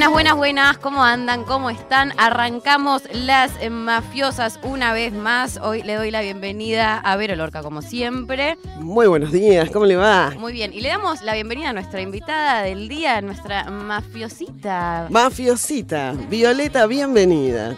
[0.00, 1.44] Buenas, buenas, buenas, ¿cómo andan?
[1.44, 2.14] ¿Cómo están?
[2.16, 5.58] Arrancamos las mafiosas una vez más.
[5.58, 8.56] Hoy le doy la bienvenida a Vero Lorca, como siempre.
[8.76, 10.30] Muy buenos días, ¿cómo le va?
[10.38, 15.08] Muy bien, y le damos la bienvenida a nuestra invitada del día, nuestra mafiosita.
[15.10, 17.76] Mafiosita, Violeta, bienvenida.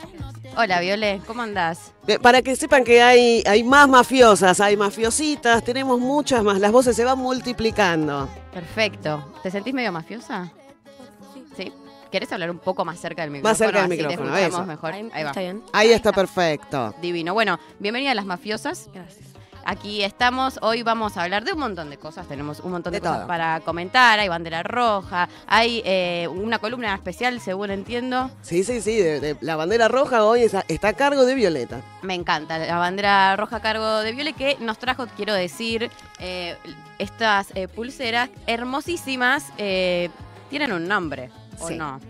[0.56, 1.90] Hola, Viole, ¿cómo andás?
[2.06, 6.70] Eh, Para que sepan que hay, hay más mafiosas, hay mafiositas, tenemos muchas más, las
[6.70, 8.28] voces se van multiplicando.
[8.54, 9.32] Perfecto.
[9.42, 10.52] ¿Te sentís medio mafiosa?
[12.12, 13.50] ¿Querés hablar un poco más cerca del micrófono?
[13.50, 14.66] Más cerca del Así te micrófono, escuchamos eso.
[14.66, 14.92] mejor.
[14.92, 15.30] Ahí va.
[15.30, 15.62] Está bien.
[15.72, 16.94] Ahí está perfecto.
[17.00, 17.32] Divino.
[17.34, 18.90] Bueno, bienvenida a las mafiosas.
[18.92, 19.28] Gracias.
[19.64, 22.98] Aquí estamos, hoy vamos a hablar de un montón de cosas, tenemos un montón de,
[22.98, 23.26] De cosas todo.
[23.28, 28.96] para comentar, hay bandera roja, hay eh, una columna especial, según entiendo, Sí, sí, sí,
[28.96, 31.80] de- de- la bandera roja hoy está, está a cargo de Violeta.
[32.02, 36.56] me encanta, la bandera roja a cargo de Viole que nos trajo, quiero decir, eh,
[36.98, 40.10] estas eh, pulseras hermosísimas, eh,
[40.50, 41.76] tienen un nombre, ¿o Sí.
[41.76, 42.00] no?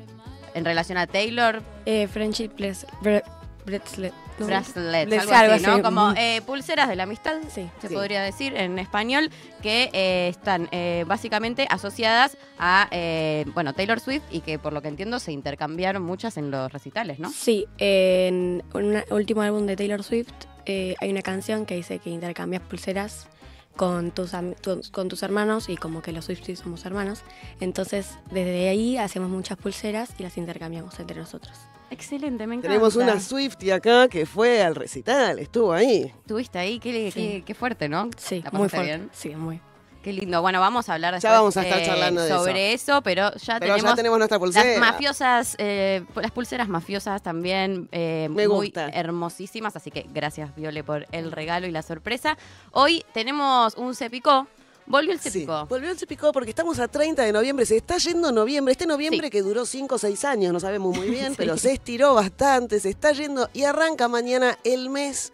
[0.54, 3.24] En relación a Taylor, Eh, Friendship Bles- Bre-
[3.64, 4.12] Bracelet.
[4.38, 4.46] ¿no?
[4.46, 5.72] bracelets, algo, así, algo ¿no?
[5.74, 5.82] así.
[5.82, 7.68] Como eh, pulseras de la amistad, Sí.
[7.80, 7.94] se Sí.
[7.94, 9.30] podría decir en español,
[9.62, 14.82] que eh, están eh, básicamente asociadas a, eh, bueno, Taylor Swift y que por lo
[14.82, 17.30] que entiendo se intercambiaron muchas en los recitales, ¿no?
[17.30, 20.32] Sí, en un último álbum de Taylor Swift
[20.66, 23.28] eh, hay una canción que dice que intercambias pulseras
[23.77, 27.23] con tus, tus- con tus hermanos y como que los Swifties somos hermanos.
[27.61, 31.56] Entonces, desde ahí hacemos muchas pulseras y las intercambiamos entre nosotros.
[31.91, 32.69] Excelente, me encanta.
[32.69, 36.05] Tenemos una Swifty acá que fue al recital, estuvo ahí.
[36.20, 37.20] Estuviste ahí, qué, Sí.
[37.20, 38.09] qué- qué fuerte, ¿no?
[38.17, 38.87] Sí, ¿La muy fuerte.
[38.87, 39.11] bien?
[39.12, 39.61] Sí, muy.
[40.03, 40.42] Qué lindo.
[40.42, 43.03] Bueno, vamos a hablar Ya después, vamos a estar eh, charlando de sobre eso.
[43.03, 44.69] pero ya Pero tenemos ya tenemos nuestra pulsera.
[44.70, 48.89] Las mafiosas, eh, las pulseras mafiosas también eh, Me muy gusta.
[48.89, 52.37] hermosísimas, así que gracias Viole por el regalo y la sorpresa.
[52.72, 54.49] Hoy tenemos un Cepicó,
[54.87, 55.66] volvió el Sí, Cepicó.
[55.66, 59.28] volvió el Cepicó porque estamos a 30 de noviembre, se está yendo noviembre, este noviembre
[59.28, 59.31] Sí.
[59.31, 61.34] que duró 5 o 6 años, no sabemos muy bien, Sí.
[61.38, 65.32] pero se estiró bastante, se está yendo y arranca mañana el mes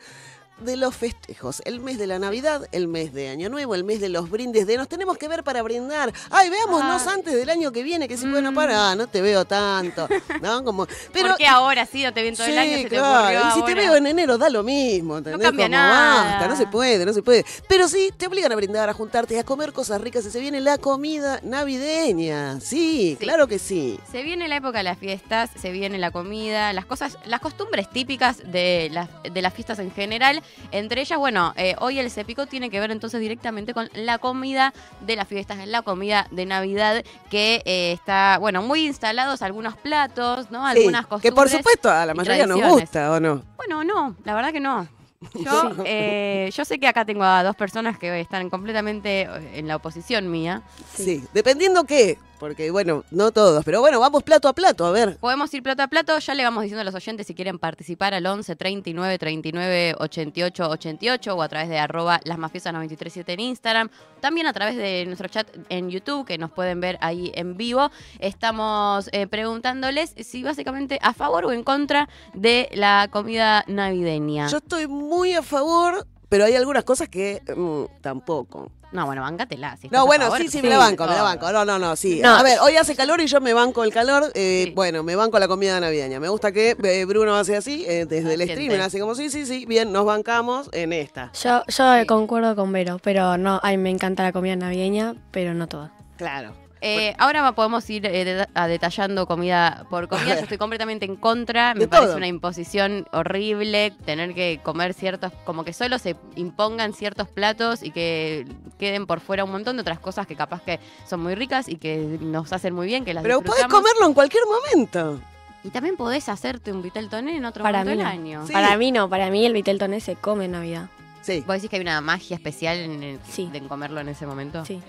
[0.60, 4.00] de los festejos, el mes de la Navidad, el mes de Año Nuevo, el mes
[4.00, 6.12] de los brindes de nos tenemos que ver para brindar.
[6.30, 8.54] Ay, veámonos antes del año que viene, que si bueno, Mm.
[8.54, 10.08] para, no te veo tanto,
[10.41, 10.64] ¿no?
[10.64, 12.76] Como, pero ¿Por qué ahora sí no te vi en todo el Sí, año?
[12.78, 13.18] Se te claro.
[13.18, 15.42] ocurrió Y si te veo en enero, da lo mismo, ¿entendés?
[15.47, 16.24] cambia Como, nada.
[16.32, 17.44] basta, no se puede, no se puede.
[17.68, 20.60] Pero sí, te obligan a brindar, a juntarte, a comer cosas ricas y se viene
[20.60, 22.60] la comida navideña.
[22.60, 23.16] Sí, Sí.
[23.20, 23.98] claro que sí.
[24.10, 27.88] Se viene la época de las fiestas, se viene la comida, las cosas, las costumbres
[27.91, 30.42] típicas de las, de las fiestas en general.
[30.70, 34.72] Entre ellas, bueno, eh, hoy el Cepico tiene que ver entonces directamente con la comida
[35.00, 40.50] de las fiestas, la comida de Navidad, que eh, está, bueno, muy instalados algunos platos,
[40.50, 40.64] ¿no?
[40.70, 41.22] Sí, Algunas costumbres.
[41.22, 43.42] que por supuesto a la mayoría nos gusta, ¿o no?
[43.56, 44.88] Bueno, no, la verdad que no.
[45.34, 49.22] Yo, eh, yo sé que acá tengo a dos personas que están completamente
[49.53, 50.62] en la oposición mía.
[50.94, 51.25] Sí.
[51.34, 55.16] dependiendo qué, porque bueno, no todos, pero bueno, vamos plato a plato, a ver.
[55.19, 58.15] Podemos ir plato a plato, ya le vamos diciendo a los oyentes si quieren participar
[58.15, 63.91] al 11 39 39 88 88 o a través de arroba lasmafiosas937 en Instagram,
[64.21, 67.91] también a través de nuestro chat en YouTube que nos pueden ver ahí en vivo.
[68.19, 74.48] Estamos eh, preguntándoles si básicamente a favor o en contra de la comida navideña.
[74.48, 78.71] Yo estoy muy a favor, pero hay algunas cosas que mm, tampoco.
[78.91, 79.77] No, bueno, bancatela.
[79.77, 81.53] Si No, bueno, favor, sí, sí, me la banco, me la banco.
[81.53, 82.21] No, no, no, sí.
[82.22, 82.37] No.
[82.37, 84.33] A ver, hoy hace calor y yo me banco el calor.
[84.34, 84.72] eh, Sí.
[84.75, 86.19] Bueno, me banco la comida navideña.
[86.21, 89.44] Me gusta que eh, Bruno hace así, eh, desde el streaming, hace como sí, sí,
[89.44, 91.31] sí, bien, nos bancamos en esta.
[91.34, 92.06] Yo, yo Sí.
[92.06, 95.93] concuerdo con Vero, pero no, a mí me encanta la comida navideña, pero no toda.
[96.16, 96.55] Claro.
[96.81, 100.34] Eh, ahora podemos ir eh, de- a detallando comida por comida.
[100.37, 101.75] Yo estoy completamente en contra.
[101.75, 102.16] Me De parece todo.
[102.16, 107.91] una imposición horrible tener que comer ciertos, como que solo se impongan ciertos platos y
[107.91, 108.47] que
[108.78, 110.78] queden por fuera un montón de otras cosas que capaz que
[111.09, 114.15] son muy ricas y que nos hacen muy bien, que las Pero podés comerlo en
[114.15, 115.21] cualquier momento.
[115.65, 118.22] Y también podés hacerte un vitel toné en otro Para momento mí del no.
[118.41, 118.47] año.
[118.47, 118.53] Sí.
[118.53, 120.86] Para mí no, para mí el vitel toné se come en Navidad.
[121.22, 121.41] Sí.
[121.47, 123.51] ¿Vos decís que hay una magia especial en, el- Sí.
[123.53, 124.65] de comerlo en ese momento?
[124.65, 124.81] Sí.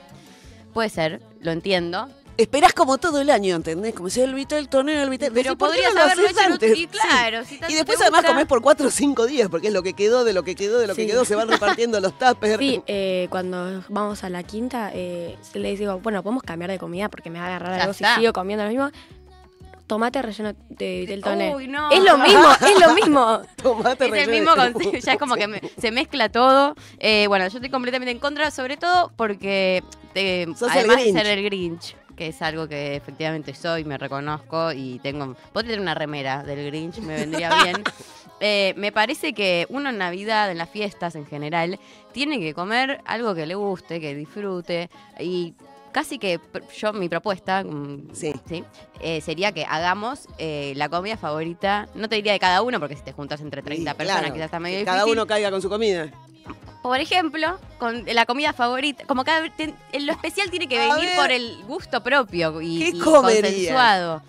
[0.74, 2.08] Puede ser, lo entiendo.
[2.38, 3.94] Esperás como todo el año, ¿entendés?
[3.94, 5.34] Como si el vitel tonero, el vitel.
[5.34, 6.78] Pero Decís, ¿por qué podrías no haberlo hecho en antes?
[6.78, 7.60] Y claro, si Sí.
[7.60, 9.92] tanto Y después además gusta- comés por cuatro o cinco días, porque es lo que
[9.94, 11.08] quedó de lo que quedó de lo que Sí.
[11.10, 11.50] quedó, se van
[11.84, 12.58] repartiendo los tuppers.
[12.60, 17.10] Sí, eh, cuando vamos a la quinta, eh, le digo, bueno, podemos cambiar de comida
[17.10, 18.16] porque me va a agarrar Ya algo está.
[18.16, 18.90] si sigo comiendo lo mismo.
[19.88, 21.54] Tomate relleno de vitel toné.
[21.56, 21.90] Uy, no.
[21.92, 23.42] Es lo mismo, es lo mismo.
[23.62, 26.76] Tomate Es el relleno mismo de- concepto, ya es como que me- se mezcla todo.
[27.00, 29.84] Eh, bueno, yo estoy completamente en contra, sobre todo porque
[30.16, 35.00] el además de ser el Grinch, que es algo que efectivamente soy, me reconozco y
[35.00, 35.36] tengo.
[35.54, 37.84] Podría tener una remera del Grinch, me vendría bien.
[38.42, 41.80] Eh, me parece que uno en Navidad, en las fiestas en general,
[42.14, 44.90] tiene que comer algo que le guste, que disfrute
[45.20, 45.54] y
[45.92, 46.40] casi que
[46.78, 48.32] yo, mi propuesta, mm, Sí.
[49.02, 52.96] eh, sería que hagamos eh, la comida favorita, no te diría de cada uno, porque
[52.96, 55.00] si te juntas entre 30 Sí, personas claro, quizás está medio que difícil.
[55.00, 56.10] Cada uno caiga con su comida.
[56.82, 60.80] Por ejemplo, con la comida favorita, como cada vez ten- en lo especial tiene que
[60.80, 61.18] A venir ver.
[61.18, 64.22] por el gusto propio y, ¿Qué y consensuado.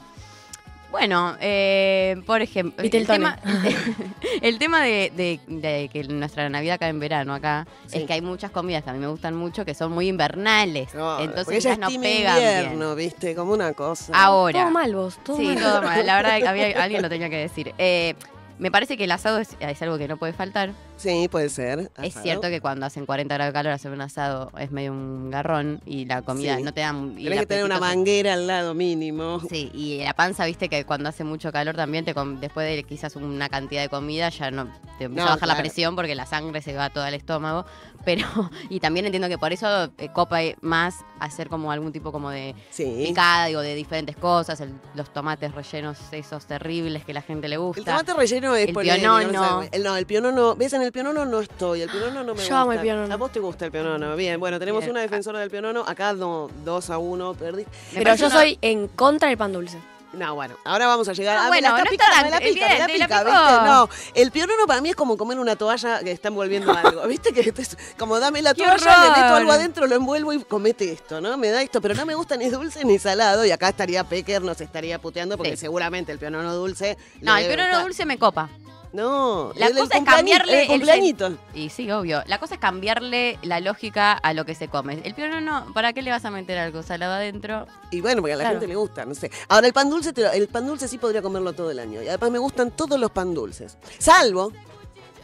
[0.91, 3.39] Bueno, eh, por ejemplo, el tema,
[4.43, 7.99] el tema de, de- de que nuestra Navidad acá en verano acá Sí.
[7.99, 10.93] es que hay muchas comidas que a mí me gustan mucho que son muy invernales,
[10.93, 14.13] No, entonces ella quizás es no pegan invierno, viste, como una cosa.
[14.13, 15.59] Ahora, Todo mal vos, todo Sí, mal.
[15.61, 16.05] todo mal.
[16.05, 17.73] La verdad, que había, alguien lo tenía que decir.
[17.79, 18.17] Eh,
[18.59, 20.73] me parece que el asado es, es algo que no puede faltar.
[21.01, 21.91] Sí, puede ser.
[22.03, 25.31] Es cierto que cuando hacen 40 grados de calor hacer un asado es medio un
[25.31, 26.63] garrón y la comida Sí.
[26.63, 29.41] no te Tenés el que tener una manguera al lado mínimo.
[29.49, 33.17] Sí, y la panza, viste que cuando hace mucho calor también, te después de quizás
[33.17, 34.67] una cantidad de comida, ya no
[34.99, 35.61] te empieza No, a bajar la claro.
[35.61, 37.65] presión porque la sangre se va todo al estómago.
[38.05, 38.27] Pero,
[38.71, 42.55] y también entiendo que por eso eh, copa más hacer como algún tipo como de
[42.71, 43.05] Sí.
[43.09, 47.59] picada, digo, de diferentes cosas, el- los tomates rellenos esos terribles que la gente le
[47.59, 47.81] gusta.
[47.81, 49.63] El tomate relleno es El polémico, pionono.
[49.71, 50.57] el- No, el pionono.
[50.57, 50.73] ¿Ves?
[50.73, 51.83] En el pionono no estoy.
[51.83, 52.61] El pionono no me Yo gusta.
[52.61, 53.13] amo el pionono.
[53.13, 54.17] A vos te gusta el pionono.
[54.17, 54.93] Bien, bueno, tenemos Bien.
[54.93, 55.85] una defensora del pionono.
[55.87, 57.65] Acá no, dos a uno, perdí.
[57.95, 59.79] Pero yo una- soy en contra del pan dulce.
[60.13, 61.37] No, bueno, ahora vamos a llegar.
[61.39, 63.63] Ah, Ah, me la está no está me la pica, bien, me la la pica.
[63.65, 67.07] No, el pionono para mí es como comer una toalla que está envolviendo algo.
[67.07, 67.33] ¿Viste?
[67.33, 70.91] Que es como dame la ¡Qué toalla, le meto algo adentro, lo envuelvo y comete
[70.91, 71.37] esto, ¿no?
[71.37, 73.45] Me da esto, pero no me gusta ni dulce ni salado.
[73.45, 75.59] Y acá estaría Pecker, nos estaría puteando porque Sí.
[75.59, 76.99] seguramente el pionono dulce.
[77.21, 78.49] No, el pionono dulce me copa.
[78.93, 81.39] No, La el cosa es cambiarle el.
[81.55, 82.23] Y sí, obvio.
[82.27, 85.01] La cosa es cambiarle la lógica a lo que se come.
[85.05, 87.67] El pionono, ¿para qué le vas a meter algo salado adentro?
[87.93, 88.55] Y bueno, porque a la Claro.
[88.59, 89.31] gente le gusta, no sé.
[89.49, 92.03] Ahora, el pan dulce, el pan dulce sí podría comerlo todo el año.
[92.03, 93.77] Y además me gustan todos los pan dulces.
[93.99, 94.53] Salvo,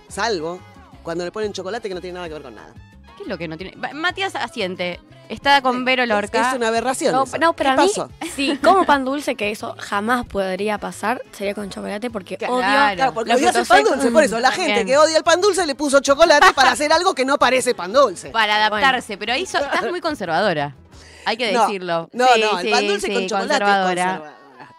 [0.09, 0.61] salvo,
[1.03, 2.73] cuando le ponen chocolate que no tiene nada que ver con nada.
[3.27, 3.77] ¿Qué es lo que no tiene?
[3.93, 5.01] Matías asiente.
[5.29, 6.51] Está con Vero Es, Lorca.
[6.51, 7.13] es una aberración.
[7.13, 7.37] No, eso.
[7.39, 8.09] no, pero ¿Qué a mí, pasó?
[8.37, 12.65] si como pan dulce, que eso jamás podría pasar, sería con chocolate porque Claro, odio
[12.95, 14.11] Claro, porque odias el pan dulce.
[14.13, 14.71] Por eso, la También.
[14.77, 17.75] gente que odia el pan dulce le puso chocolate para hacer algo que no parece
[17.75, 18.31] pan dulce.
[18.31, 19.19] Para adaptarse.
[19.19, 20.77] Pero ahí so- estás muy conservadora.
[21.25, 22.09] Hay que decirlo.
[22.13, 24.36] No, Sí, no, el sí, pan dulce sí, con chocolate es conservadora.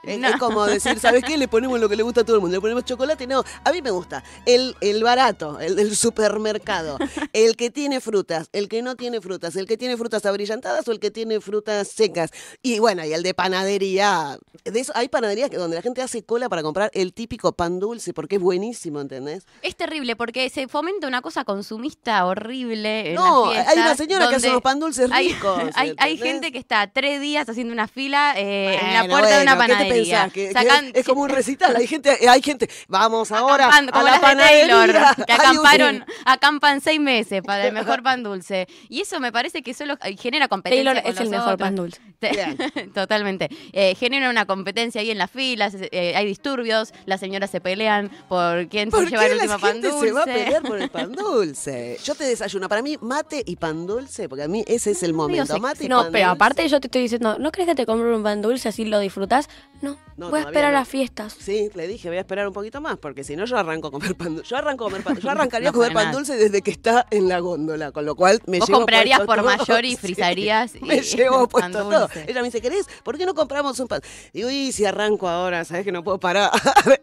[0.07, 0.27] Es, No.
[0.29, 1.37] es como decir, ¿sabes qué?
[1.37, 2.55] Le ponemos lo que le gusta a todo el mundo.
[2.57, 3.27] Le ponemos chocolate.
[3.27, 4.23] No, a mí me gusta.
[4.45, 6.97] El, el barato, el del supermercado.
[7.33, 9.55] El que tiene frutas, el que no tiene frutas.
[9.55, 12.31] El que tiene frutas abrillantadas o el que tiene frutas secas.
[12.61, 14.37] Y bueno, y el de panadería.
[14.63, 18.13] De eso, hay panaderías donde la gente hace cola para comprar el típico pan dulce
[18.13, 19.45] porque es buenísimo, ¿entendés?
[19.61, 23.09] Es terrible porque se fomenta una cosa consumista horrible.
[23.09, 25.61] En No, las hay una señora que hace unos pan dulces ricos.
[25.75, 29.37] hay, hay gente que está tres días haciendo una fila eh, en la Bueno, puerta
[29.37, 29.96] de una bueno, ¿qué te panadería.
[30.05, 31.75] Sacan- es como un recital.
[31.75, 32.69] Hay gente, hay gente.
[32.87, 34.43] Vamos ahora Acampando, a como la las de.
[34.43, 38.67] Taylor, que acamparon, acampan seis meses para el mejor pan dulce.
[38.89, 40.83] Y eso me parece que solo eh, genera competencia.
[40.93, 41.59] Taylor con es el mejor otros.
[41.67, 41.99] pan dulce.
[42.93, 43.49] Totalmente.
[43.73, 48.09] Eh, genera una competencia ahí en las filas, eh, hay disturbios, las señoras se pelean
[48.27, 50.07] por quién ¿Por se lleva el último pan dulce.
[50.07, 51.97] se va a pelear por el pan dulce?
[52.03, 52.67] Yo te desayuno.
[52.69, 55.57] Para mí, mate y pan dulce, porque a mí ese es el momento.
[55.59, 56.35] Mate y No, pan pero dulce.
[56.35, 58.99] aparte yo te estoy diciendo, ¿no crees que te compro un pan dulce así lo
[58.99, 59.49] disfrutas?
[59.81, 59.86] No,
[60.17, 60.77] No, voy a esperar no.
[60.77, 61.35] a las fiestas.
[61.39, 63.91] Sí, le dije, voy a esperar un poquito más, porque si no yo arranco a
[63.91, 64.49] comer pan dulce.
[64.49, 67.05] Yo arranco a comer pan Yo arrancaría No a comer pan dulce desde que está
[67.11, 69.45] en la góndola, con lo cual me Vos llevo comprarías por todo.
[69.45, 69.97] mayor y Sí.
[69.97, 72.09] frizarías y- Me llevo pan puesto todo.
[72.27, 72.87] Ella me dice, ¿querés?
[73.03, 74.01] ¿Por qué no compramos un pan?
[74.33, 76.49] Digo, y si arranco ahora, ¿sabes que no puedo parar?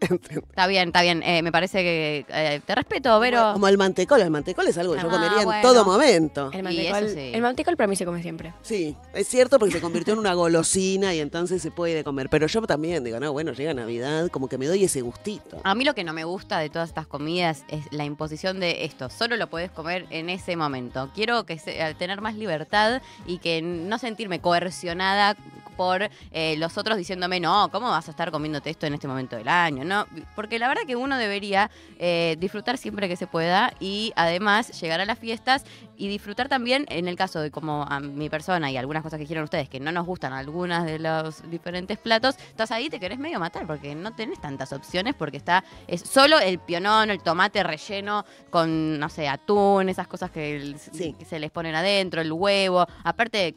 [0.01, 1.23] Está bien, está bien.
[1.23, 4.21] Eh, me parece que eh, te respeto, pero Como el mantecol.
[4.21, 6.49] El mantecol es algo que yo Ah, comería en todo momento.
[6.51, 7.31] El Y mantecol, sí.
[7.33, 8.53] el mantecol para mí se come siempre.
[8.61, 12.29] Sí, es cierto porque se convirtió en una golosina y entonces se puede comer.
[12.29, 15.61] Pero yo también digo, no, bueno, llega Navidad, como que me doy ese gustito.
[15.63, 18.83] A mí lo que no me gusta de todas estas comidas es la imposición de
[18.83, 19.09] esto.
[19.09, 21.09] Solo lo puedes comer en ese momento.
[21.15, 25.37] Quiero que se- tener más libertad y que no sentirme coercionada
[25.77, 29.35] por eh, los otros diciéndome, no, ¿cómo vas a estar comiéndote esto en este momento
[29.35, 29.83] del año?
[29.83, 34.79] No, porque la verdad que uno debería eh, disfrutar siempre que se pueda y además
[34.79, 35.65] llegar a las fiestas
[35.97, 39.23] y disfrutar también, en el caso de como a mi persona y algunas cosas que
[39.23, 43.19] dijeron ustedes, que no nos gustan algunas de los diferentes platos, estás ahí te querés
[43.19, 47.61] medio matar porque no tenés tantas opciones porque está es solo el pionón, el tomate
[47.63, 51.13] relleno con, no sé, atún, esas cosas que, el- Sí.
[51.19, 52.85] que se les ponen adentro, el huevo.
[53.03, 53.53] Aparte,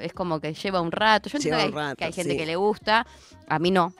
[0.00, 1.28] es como que lleva un rato.
[1.28, 2.36] Yo entiendo que hay, que gente sí.
[2.38, 3.06] que le gusta,
[3.48, 3.92] a mí no.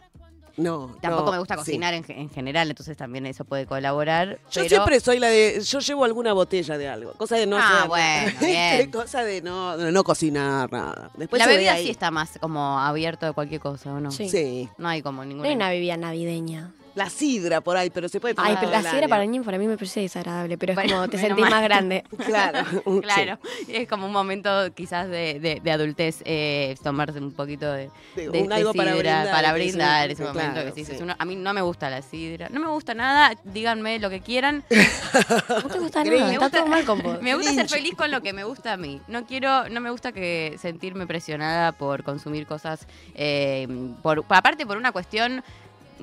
[0.58, 1.58] No, Tampoco no, me gusta sí.
[1.60, 4.38] cocinar en, en general, entonces también eso puede colaborar.
[4.50, 5.60] Yo pero- siempre soy la de.
[5.64, 7.12] Yo llevo alguna botella de algo.
[7.12, 8.90] Cosa de no Ah, hacer- bueno, bien.
[8.90, 11.10] Cosa de no, no, no cocinar nada.
[11.16, 14.10] Después la bebida sí está más como abierto de cualquier cosa, ¿o no?
[14.10, 14.28] Sí.
[14.28, 14.68] Sí.
[14.78, 15.48] No hay como No ninguna.
[15.48, 16.72] hay una bebida navideña.
[16.94, 19.08] La sidra por ahí, pero se puede tomar Ay, pero la sidra año.
[19.08, 21.50] para niños para mí me parece desagradable, pero es Bueno, como te sentís mal.
[21.50, 22.04] más grande.
[22.26, 22.64] Claro.
[23.02, 27.90] Claro, es como un momento quizás de, de- de adultez, eh, tomarse un poquito de,
[28.14, 30.64] Sí, de- un de algo para sidra, brindar, para es un- brindar ese claro, momento
[30.64, 30.92] que sí, sí.
[30.96, 34.10] es uno- a mí no me gusta la sidra, no me gusta nada, díganme lo
[34.10, 34.64] que quieran,
[35.48, 37.22] No te gusta nada, Me está gusta- todo mal con vos.
[37.22, 39.90] me gusta ser feliz con lo que me gusta a mí, no quiero, no me
[39.90, 43.66] gusta que sentirme presionada por consumir cosas, eh,
[44.02, 45.42] por, aparte por una cuestión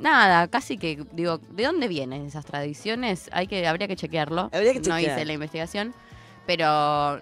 [0.01, 3.29] Nada, casi que digo, ¿de dónde vienen esas tradiciones?
[3.31, 4.49] Hay que, habría que chequearlo.
[4.53, 5.17] Habría que No chequear.
[5.17, 5.93] hice la investigación,
[6.45, 7.19] pero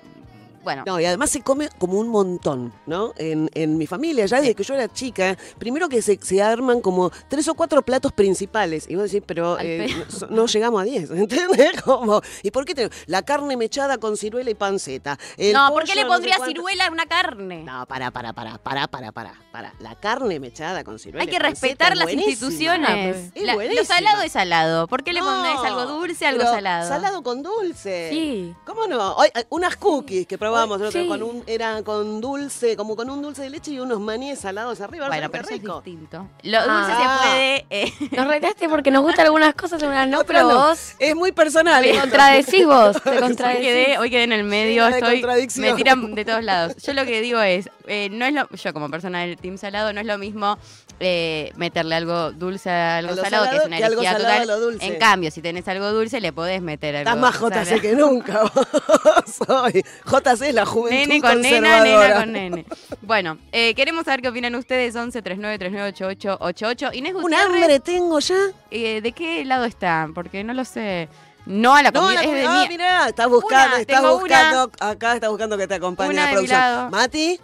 [0.64, 0.84] bueno.
[0.86, 3.14] No, y además se come como un montón, ¿no?
[3.18, 6.82] En, en mi familia, ya desde que yo era chica, primero que se, se arman
[6.82, 8.86] como tres o cuatro platos principales.
[8.90, 9.88] Y vos decís, pero eh,
[10.30, 11.82] no, llegamos a diez, ¿entendés?
[11.84, 15.18] Como, ¿Y por qué tenemos la carne mechada con ciruela y panceta?
[15.38, 17.64] el no, ¿por qué le no sé pondría ciruela a una carne?
[17.64, 19.74] No, para, para, para, para, para, para, para.
[19.80, 22.32] La carne mechada con ciruela Hay y que panceta respetar es las buenísima.
[22.32, 23.32] instituciones.
[23.36, 24.88] Es La- lo salado es salado.
[24.88, 25.30] ¿Por qué le No,
[25.64, 26.88] algo dulce, algo salado?
[26.88, 28.10] Salado con dulce.
[28.12, 28.56] Sí.
[28.66, 29.14] ¿Cómo no?
[29.16, 31.08] Hoy, eh, unas cookies que probamos el otro día Sí.
[31.08, 34.82] con un, era con dulce, como con un dulce de leche y unos maníes salados
[34.82, 35.08] arriba.
[35.08, 35.82] Bueno, ¿sabes pero eso es rico?
[35.86, 36.30] distinto.
[36.44, 37.20] Lo dulce Ah.
[37.22, 37.66] se puede.
[37.70, 40.54] eh, Nos retaste porque nos gustan algunas cosas, algunas no, pero no.
[40.68, 41.84] vos Es muy personal.
[41.84, 43.66] te contradecís vos, te hoy, contradecís.
[43.66, 45.24] quedé, hoy quedé en el medio, estoy,
[45.58, 46.76] me tiran de todos lados.
[46.84, 49.94] Yo lo que digo es, eh, no es lo, yo como persona del team salado,
[49.94, 50.58] no es lo mismo
[51.00, 54.24] eh, meterle algo dulce a algo A lo salado, que es salado una algo salado
[54.24, 54.42] total.
[54.42, 54.86] a lo dulce.
[54.86, 57.82] En cambio, si tenés algo dulce, le podés meter algo Estás más JC salado.
[57.82, 58.44] que nunca.
[58.44, 59.84] vos hoy.
[60.06, 62.66] JC es la juventud Nene con nena, nena con nene.
[63.02, 64.96] Bueno, eh, queremos saber qué opinan ustedes.
[64.96, 66.90] 11 39 39 88 88.
[66.94, 68.38] Inés Un hambre tengo ya.
[68.72, 70.14] eh, ¿de qué lado están?
[70.14, 71.10] Porque no lo sé.
[71.46, 74.72] No a la No, comida, la es de ah, mirá, estás buscando, Una, estás buscando,
[74.80, 76.90] acá estás buscando que te acompañe Una la producción.
[76.92, 77.40] Mati,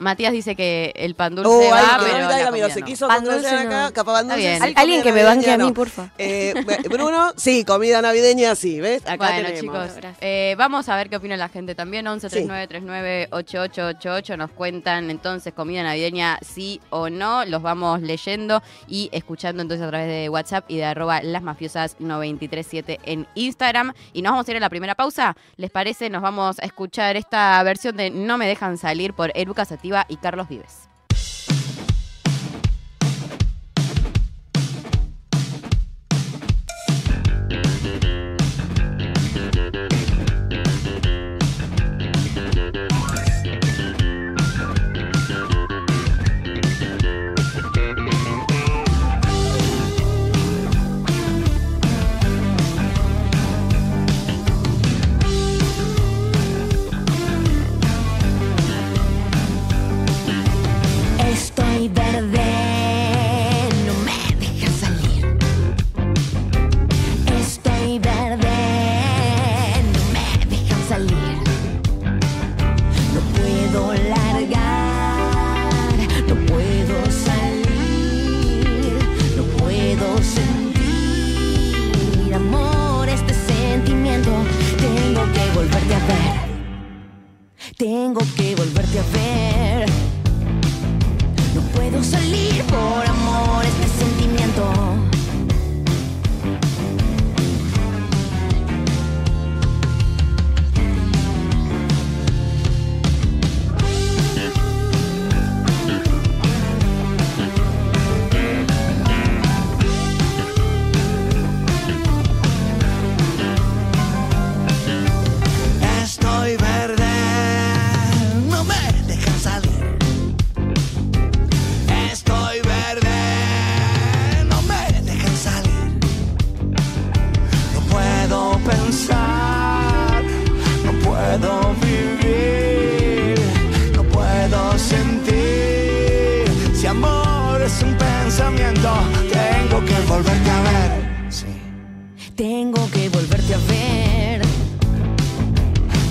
[0.00, 2.86] Matías dice que el pan dulce oh, va, ahí, pero la mira, comida se no.
[2.86, 3.92] quiso Pan dulce acá, no.
[3.92, 4.62] capa pan dulce, bien.
[4.62, 5.74] sí, alguien que me banque a mí, no.
[5.74, 6.10] porfa.
[6.18, 6.54] Eh,
[6.90, 9.02] Bruno, sí, comida navideña, sí, ¿ves?
[9.06, 9.60] Acá bueno, tenemos.
[9.94, 12.06] chicos, eh, vamos a ver qué opina la gente también.
[12.06, 12.34] 11 Sí.
[12.36, 17.44] 39 39 8888 nos cuentan entonces comida navideña sí o no.
[17.44, 21.96] Los vamos leyendo y escuchando entonces a través de WhatsApp y de arroba las mafiosas
[21.98, 23.92] 937 en Instagram.
[24.12, 25.36] Y nos vamos a ir a la primera pausa.
[25.56, 26.08] ¿Les parece?
[26.08, 30.16] Nos vamos a escuchar esta versión de No me dejan salir por Eruca Sativa y
[30.16, 30.89] Carlos Vives.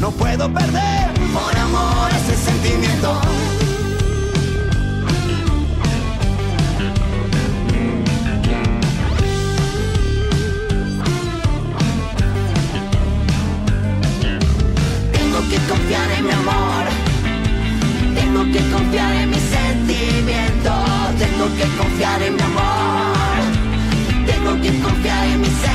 [0.09, 3.21] no puedo perder por amor ese sentimiento.
[15.11, 16.83] Tengo que confiar en mi amor,
[18.15, 23.39] tengo que confiar en mis sentimientos, tengo que confiar en mi amor,
[24.25, 25.68] tengo que confiar en mis sentimientos.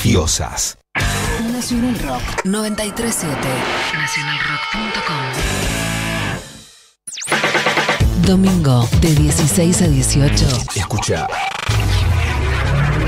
[0.00, 0.78] Mafiosas.
[1.52, 3.36] Nacional Rock 937.
[3.92, 5.24] Nacionalrock.com.
[8.22, 10.46] Domingo de 16 a 18.
[10.74, 11.26] Escucha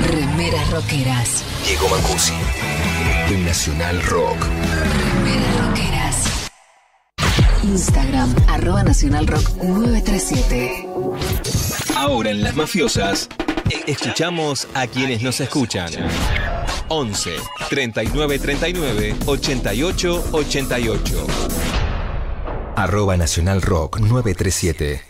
[0.07, 1.43] Remeras rockeras.
[1.65, 2.33] Diego Mancusi
[3.29, 4.37] en Nacional Rock.
[4.43, 6.27] Remeras rockeras.
[7.63, 10.87] Instagram, arroba Nacional Rock 937.
[11.95, 13.29] Ahora en Las mafiosas,
[13.71, 15.89] e- escuchamos a quienes nos escuchan.
[16.95, 17.37] 11
[17.69, 21.27] 39 39 88 88.
[22.75, 25.01] Arroba Nacional Rock 937.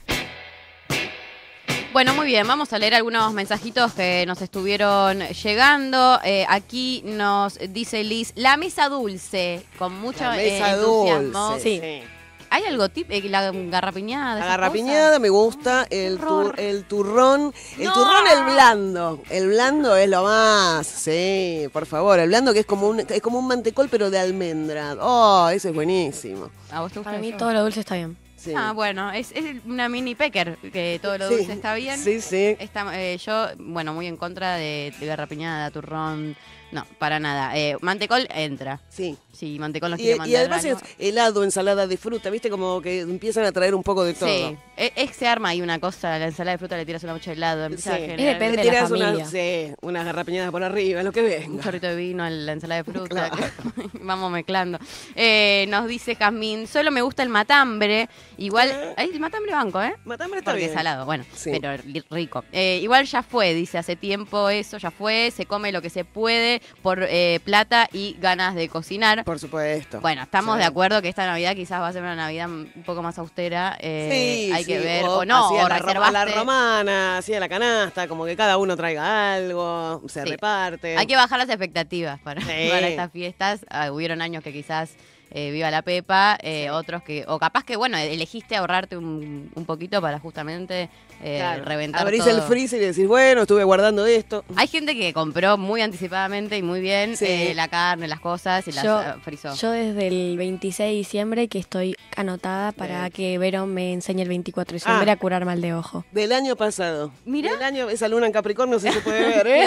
[1.91, 6.21] Bueno, muy bien, vamos a leer algunos mensajitos que nos estuvieron llegando.
[6.23, 11.49] Eh, aquí nos dice Liz, la mesa dulce, con mucho La eh, mesa entusiasmo.
[11.49, 11.61] dulce.
[12.01, 12.07] Sí.
[12.53, 13.27] ¿Hay algo típico?
[13.29, 14.39] La garrapiñada.
[14.39, 17.93] La garrapiñada me gusta, el, tur- el turrón, el No.
[17.93, 22.65] turrón el blando, el blando es lo más, sí, por favor, el blando que es
[22.67, 26.51] como un, es como un mantecol pero de almendra, oh, ese es buenísimo.
[26.71, 27.37] ¿A vos te gusta Para mí eso?
[27.37, 28.15] todo lo dulce está bien.
[28.35, 28.53] Sí.
[28.55, 31.97] Ah, bueno, es, es una mini pecker, que todo lo Sí, dulce está bien.
[31.97, 32.55] Sí, sí.
[32.59, 36.35] Está, eh, yo, bueno, muy en contra de, de garrapiñada, turrón.
[36.73, 37.55] No, para nada.
[37.57, 38.79] Eh, mantecol entra.
[38.89, 39.15] Sí.
[39.31, 40.77] Sí, mantecol nos Y, quiere y mandar además algo.
[40.79, 42.49] es helado, ensalada de fruta, ¿viste?
[42.51, 44.29] Como que empiezan a traer un poco de todo.
[44.29, 47.13] Sí, es, es- se arma ahí una cosa, la ensalada de fruta le tiras una
[47.13, 48.01] mucha de helado, empieza a Sí.
[48.01, 49.25] generar Es depende Le de la tirás una- familia.
[49.25, 51.63] sí, unas garrapiñadas por arriba, lo que un venga.
[51.63, 53.29] chorrito de vino en la ensalada de fruta.
[53.29, 53.35] Claro.
[54.01, 54.77] vamos mezclando.
[55.15, 58.09] Eh, nos dice Jazmín, solo me gusta el matambre.
[58.37, 58.93] Igual, ¿Eh?
[58.97, 59.95] el matambre banco, ¿eh?
[60.05, 60.69] Matambre está Porque bien.
[60.71, 61.51] es salado, bueno, Sí.
[61.59, 61.75] pero
[62.11, 62.43] rico.
[62.51, 66.05] Eh, igual ya fue, dice, hace tiempo eso, ya fue, se come lo que se
[66.05, 69.23] puede por eh, plata y ganas de cocinar.
[69.23, 70.01] Por supuesto.
[70.01, 70.59] Bueno, estamos Sí.
[70.59, 73.77] de acuerdo que esta Navidad quizás va a ser una Navidad un poco más austera.
[73.79, 74.09] eh,
[74.47, 75.75] Sí, hay que sí, ver, o, no, así o la,
[76.07, 80.97] a la romana, así a la canasta, como que cada uno traiga algo, se reparte.
[80.97, 83.65] Hay que bajar las expectativas para, para estas fiestas.
[83.69, 84.95] Ah, hubieron años que quizás
[85.33, 89.65] eh, viva la Pepa, eh, otros que, o capaz que, bueno, elegiste ahorrarte un, un
[89.65, 90.89] poquito para justamente
[91.23, 91.65] eh, Claro.
[91.65, 92.35] reventar Abrís todo.
[92.35, 94.43] el freezer y decís, bueno, estuve guardando esto.
[94.55, 97.25] Hay gente que compró muy anticipadamente y muy bien Sí.
[97.27, 99.55] eh, la carne, las cosas y las Yo- frizó.
[99.55, 104.27] Yo desde el 26 de diciembre que estoy anotada para que Vero me enseñe el
[104.29, 105.13] 24 de diciembre Ah.
[105.13, 106.03] a curar mal de ojo.
[106.11, 107.11] Del año pasado.
[107.25, 107.51] Mirá.
[107.53, 109.61] Del año, esa luna en Capricornio se puede ver, ¿eh?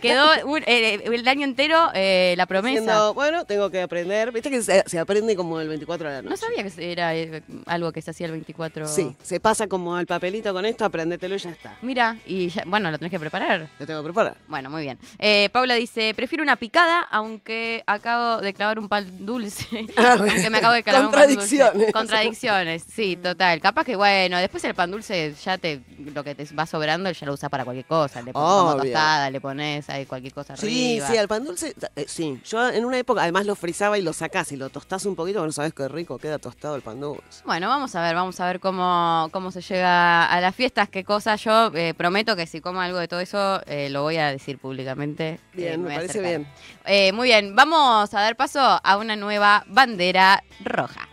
[0.00, 2.80] Quedó, quedó un- eh, el año entero eh, la promesa.
[2.80, 4.32] Diciendo, bueno, tengo que aprender.
[4.32, 6.30] Viste que se, se aprende como el 24 de la noche.
[6.30, 8.88] No sabía que era eh, algo que se hacía el 24.
[8.88, 11.76] Sí, se pasa como al papelito con esto, aprendetelo y ya está.
[11.82, 13.68] Mira, y ya- bueno, lo tenés que preparar.
[13.78, 14.36] Lo tengo que preparar.
[14.48, 14.98] Bueno, muy bien.
[15.18, 19.86] Eh, Paula dice, prefiero una picada, aunque acabo de clavar un pan dulce.
[19.96, 21.58] Ah, aunque me acabo de clavar un pan dulce.
[21.58, 21.92] Contradicciones.
[21.92, 23.60] Contradicciones, sí, total.
[23.60, 25.80] Capaz que, bueno, después el pan dulce ya te,
[26.14, 28.22] lo que te va sobrando ya lo usas para cualquier cosa.
[28.22, 28.82] Le pones como Obvio.
[28.84, 31.08] tostada, le pones ahí cualquier cosa Sí, arriba.
[31.08, 32.40] sí, al pan dulce, eh, sí.
[32.44, 35.44] Yo en una época además lo frizaba y lo sacás y lo tostás un poquito,
[35.44, 37.42] no sabes qué rico queda tostado el pan dulce.
[37.46, 41.04] Bueno, vamos a ver, vamos a ver cómo, cómo se llega a las fiestas, qué
[41.04, 41.42] cosas.
[41.42, 44.58] Yo eh, prometo que si como algo de todo eso, eh, lo voy a decir
[44.58, 45.30] públicamente.
[45.30, 46.46] Eh, Bien, me parece bien.
[46.84, 51.08] Eh, muy bien, vamos a dar paso a una nueva bandera roja.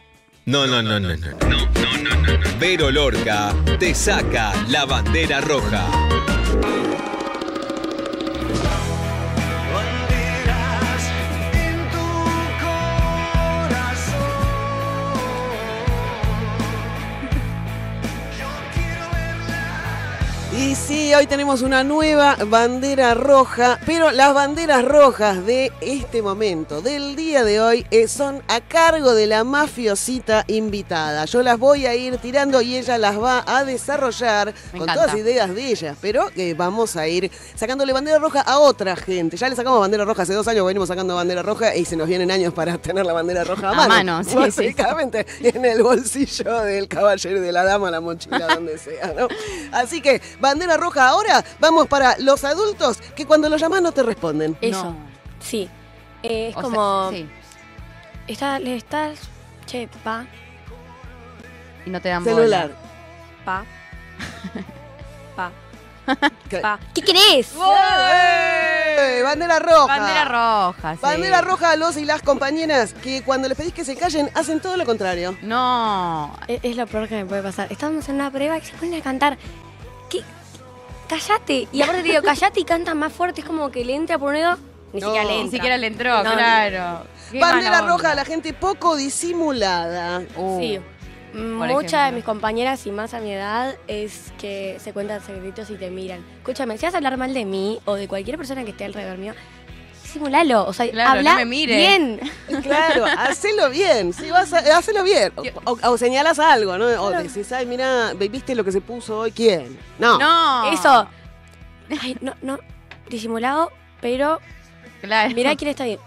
[0.46, 1.30] No, no, no, no, no.
[1.30, 2.60] no.
[2.60, 5.88] Vero Lorca te saca la bandera roja.
[20.62, 26.82] Y sí, hoy tenemos una nueva bandera roja, pero las banderas rojas de este momento,
[26.84, 31.26] del día de hoy, eh, son a cargo de la mafiosita invitada.
[31.26, 34.94] Yo las voy a ir tirando y ella las va a desarrollar Me con encanta.
[35.08, 39.38] todas ideas de ella, pero que vamos a ir sacándole bandera roja a otra gente.
[39.38, 42.08] Ya le sacamos bandera roja hace dos años, venimos sacando bandera roja y se nos
[42.08, 43.90] vienen años para tener la bandera roja a A mano.
[43.96, 48.46] mano, sí, sí, básicamente en el bolsillo del caballero y de la dama, la mochila,
[48.48, 49.28] donde sea, ¿no?
[49.72, 54.04] Así que, bandera roja ahora, vamos para los adultos que cuando los llamas no te
[54.04, 54.58] responden.
[54.62, 54.84] Eso.
[54.86, 54.96] No.
[55.40, 55.70] Sí.
[56.24, 57.10] Eh, es O sea, como.
[57.12, 57.30] sí,
[58.28, 59.20] está- le estás.
[59.66, 60.26] Che, pa,
[61.86, 62.68] y no te dan Celular.
[62.70, 62.80] bola.
[63.46, 63.64] pa.
[65.36, 65.52] pa,
[66.50, 66.58] ¿Qué?
[66.60, 66.80] pa.
[66.94, 67.54] ¿Qué querés?
[67.56, 69.22] ¡Eh!
[69.24, 69.88] Bandera roja.
[69.88, 71.00] Bandera roja, sí.
[71.02, 74.60] Bandera roja a los y las compañeras que cuando les pedís que se callen hacen
[74.60, 75.38] todo lo contrario.
[75.42, 76.36] No.
[76.48, 77.68] Es, es lo peor que me puede pasar.
[77.72, 79.38] Estábamos en una prueba y se ponen a cantar.
[80.10, 80.24] ¿Qué?
[81.12, 81.68] Cállate.
[81.74, 83.42] Y aparte te digo, cállate y canta más fuerte.
[83.42, 84.58] Es como que le entra por un oído.
[84.94, 85.08] Ni No.
[85.08, 85.52] siquiera le Ni entra.
[85.58, 87.04] siquiera le entró, No, claro.
[87.40, 90.24] Bandera roja a la gente poco disimulada.
[90.38, 90.80] Uh, Sí.
[91.34, 95.76] Muchas de mis compañeras y más a mi edad es que se cuentan secretos y
[95.76, 96.26] te miran.
[96.40, 99.18] Escúchame, si vas a hablar mal de mí o de cualquier persona que esté alrededor
[99.18, 99.34] mío,
[100.14, 100.66] disimulalo.
[100.66, 101.78] O sea, Claro, habla no me mires.
[101.78, 102.20] bien.
[102.64, 105.32] Claro, hacelo bien, sí, vas a, hacelo bien.
[105.36, 106.86] O, o- o señalas algo, ¿no?
[107.02, 109.32] O decís, ay, mira, ¿viste lo que se puso hoy?
[109.32, 109.78] ¿Quién?
[110.00, 110.18] No.
[110.20, 110.72] No.
[110.72, 111.08] Eso.
[112.02, 112.60] Ay, no, no.
[113.10, 113.72] Disimulado,
[114.02, 114.40] pero
[115.02, 115.34] Claro.
[115.36, 116.00] mirá quién está bien.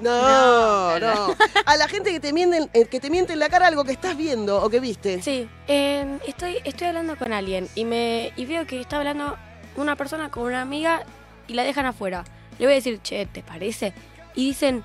[0.00, 1.34] No, no.
[1.66, 3.92] A la gente que te mienten, eh, que te miente en la cara algo que
[3.92, 5.22] estás viendo o que viste.
[5.22, 9.36] Sí, eh, estoy, estoy hablando con alguien y me y veo que está hablando
[9.76, 11.04] una persona con una amiga
[11.48, 12.24] y la dejan afuera.
[12.58, 13.92] Le voy a decir, che, ¿te parece?
[14.34, 14.82] Y dicen,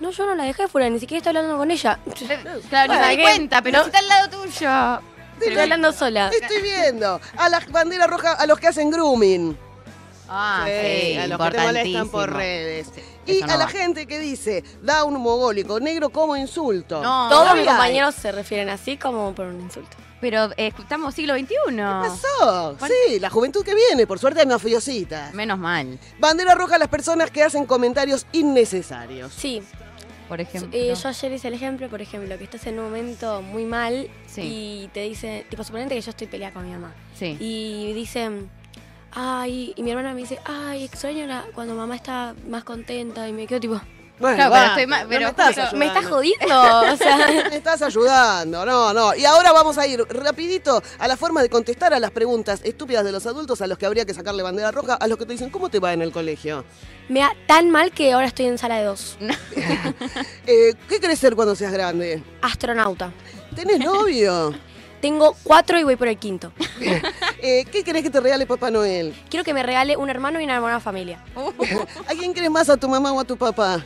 [0.00, 1.98] no, yo no la dejé afuera, ni siquiera estoy hablando con ella.
[2.68, 3.84] Claro, no me di cuenta, pero No.
[3.84, 5.02] si está al lado tuyo.
[5.40, 6.30] Estoy hablando sola.
[6.30, 7.20] Estoy viendo.
[7.36, 9.56] A la bandera roja, a los que hacen grooming.
[10.28, 10.72] Ah, sí,
[11.12, 12.88] Sí, a los que te molestan por redes.
[13.26, 13.70] Y no a la va.
[13.70, 17.02] gente que dice, da un mogólico negro como insulto.
[17.02, 19.96] No, Todos mis compañeros se refieren así como por un insulto.
[20.20, 21.46] Pero eh, estamos siglo XXI.
[21.68, 22.76] ¿Qué pasó?
[22.86, 25.34] Sí, la juventud que viene, por suerte hay mafiositas.
[25.34, 29.32] Menos mal, Bandera roja a las personas que hacen comentarios innecesarios.
[29.34, 29.62] Sí,
[30.28, 30.70] por ejemplo.
[30.72, 34.08] eh, yo ayer hice el ejemplo, por ejemplo, que estás en un momento muy mal
[34.26, 34.40] Sí.
[34.42, 36.94] y te dice, tipo, suponete que yo estoy peleada con mi mamá.
[37.16, 37.36] Sí.
[37.38, 38.50] Y dicen,
[39.16, 43.32] ay, y mi hermana me dice, ay, extraño la- cuando mamá está más contenta y
[43.32, 43.80] me quedo tipo,
[44.18, 46.46] Bueno, Claro, pero estoy no pero me estás me estás jodiendo,
[46.92, 47.16] o sea,
[47.50, 49.14] Me estás ayudando, no, no.
[49.14, 53.04] Y ahora vamos a ir rapidito a la forma de contestar a las preguntas estúpidas
[53.04, 55.32] de los adultos a los que habría que sacarle bandera roja, a los que te
[55.32, 56.64] dicen, ¿cómo te va en el colegio?
[57.08, 59.16] me da tan mal que ahora estoy en sala de dos.
[60.46, 62.22] Eh, ¿Qué querés ser cuando seas grande?
[62.42, 63.12] Astronauta.
[63.54, 64.54] ¿Tenés novio?
[65.06, 66.52] Tengo cuatro y voy por el quinto.
[67.38, 69.14] Eh, ¿Qué querés que te regale Papá Noel?
[69.28, 71.22] Quiero que me regale un hermano y una hermana familia.
[72.08, 73.84] ¿A quién querés más, a tu mamá o a tu papá?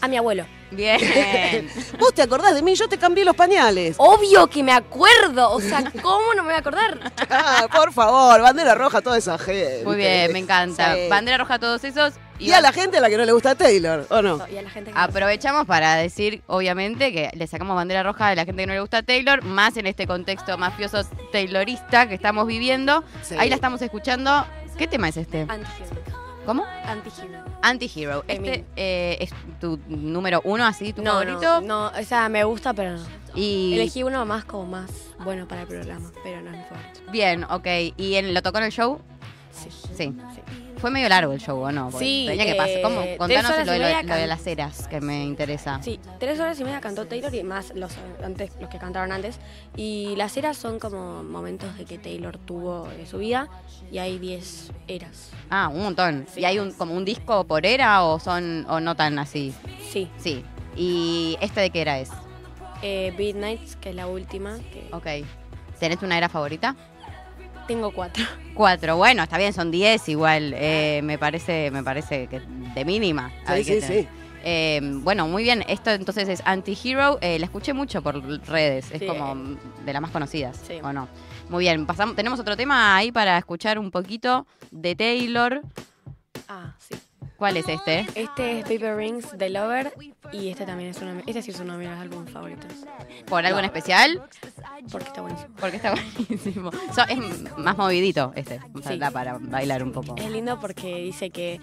[0.00, 0.46] A mi abuelo.
[0.70, 1.68] Bien.
[1.98, 2.74] ¿Vos te acordás de mí?
[2.74, 3.96] Yo te cambié los pañales.
[3.98, 5.50] Obvio que me acuerdo.
[5.50, 7.12] O sea, ¿cómo no me voy a acordar?
[7.28, 9.82] Ah, por favor, bandera roja a toda esa gente.
[9.84, 10.94] Muy bien, me encanta.
[10.94, 11.08] Sí.
[11.10, 12.14] Bandera roja a todos esos.
[12.38, 14.40] Y a la gente a la que no le gusta Taylor, ¿o no?
[14.52, 18.34] Y a la gente que Aprovechamos para decir, obviamente, que le sacamos bandera roja a
[18.34, 22.46] la gente que no le gusta Taylor, más en este contexto mafioso taylorista que estamos
[22.46, 23.04] viviendo.
[23.22, 23.36] Sí.
[23.38, 24.46] Ahí la estamos escuchando.
[24.76, 25.42] ¿Qué tema es este?
[25.42, 26.02] Antihero.
[26.44, 26.64] ¿Cómo?
[26.84, 27.44] Antihero.
[27.62, 28.24] Anti-Hero.
[28.28, 31.60] Este eh, es tu número uno, así, tu No, favorito.
[31.62, 33.04] no, no, o sea, me gusta, pero no.
[33.34, 37.00] Y Elegí uno más como más bueno para el programa, pero no es mi favorito.
[37.10, 37.66] bien, ok.
[37.96, 39.00] ¿Y en, lo tocó en el show?
[39.52, 39.70] Sí.
[39.96, 40.14] Sí.
[40.84, 41.88] Fue medio largo el show, ¿o no?
[41.88, 42.76] Porque Sí, Tenía que pasar.
[42.76, 43.00] eh, ¿Cómo?
[43.00, 45.80] tres Contanos lo de, lo, lo las eras, que me interesa.
[45.82, 47.92] Sí, tres horas y media cantó Taylor y más los
[48.22, 49.38] antes los que cantaron antes.
[49.76, 53.48] Y las eras son como momentos de que Taylor tuvo de su vida
[53.90, 55.30] y hay 10 eras.
[55.48, 56.26] Ah, un montón.
[56.36, 59.54] ¿Y hay un, como un disco por era o son o no tan así?
[59.90, 60.44] Sí, Sí.
[60.76, 62.10] ¿Y este de qué era es?
[62.82, 65.26] eh, Beat Nights, que es la última, que Ok.
[65.80, 66.76] ¿Tenés una era favorita?
[67.66, 68.24] Tengo cuatro.
[68.54, 68.96] Cuatro.
[68.96, 70.52] Bueno, está bien, son diez igual.
[70.56, 73.32] Eh, me parece, me parece que de mínima.
[73.46, 74.02] hay Sí, que sí, tener.
[74.04, 74.08] sí.
[74.46, 75.64] Eh, bueno, muy bien.
[75.68, 77.18] Esto entonces es Anti-Hero.
[77.22, 78.90] Eh, la escuché mucho por redes.
[78.92, 79.06] Es Sí.
[79.06, 79.34] como
[79.84, 80.60] de las más conocidas.
[80.66, 80.78] Sí.
[80.82, 81.08] ¿O no?
[81.48, 81.86] Muy bien.
[81.86, 85.62] Pasamos, tenemos otro tema ahí para escuchar un poquito de Taylor.
[86.48, 86.94] Ah, sí.
[87.36, 88.06] ¿Cuál es este?
[88.14, 89.92] Este es Paper Rings de Lover
[90.32, 92.70] y este también es uno, este sí es uno de mis álbumes favoritos,
[93.26, 94.22] ¿Por algo en especial?
[94.90, 95.54] porque está buenísimo.
[95.58, 95.90] Porque está
[96.28, 96.70] buenísimo.
[96.94, 97.18] So- es
[97.58, 98.60] más movidito este.
[98.74, 98.98] O sea, Sí.
[98.98, 100.14] da para bailar un poco.
[100.16, 101.60] Es lindo porque dice que,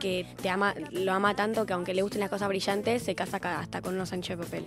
[0.00, 3.38] que te ama, lo ama tanto que aunque le gusten las cosas brillantes, se casa
[3.40, 4.66] ca- hasta con unos anchos de papel.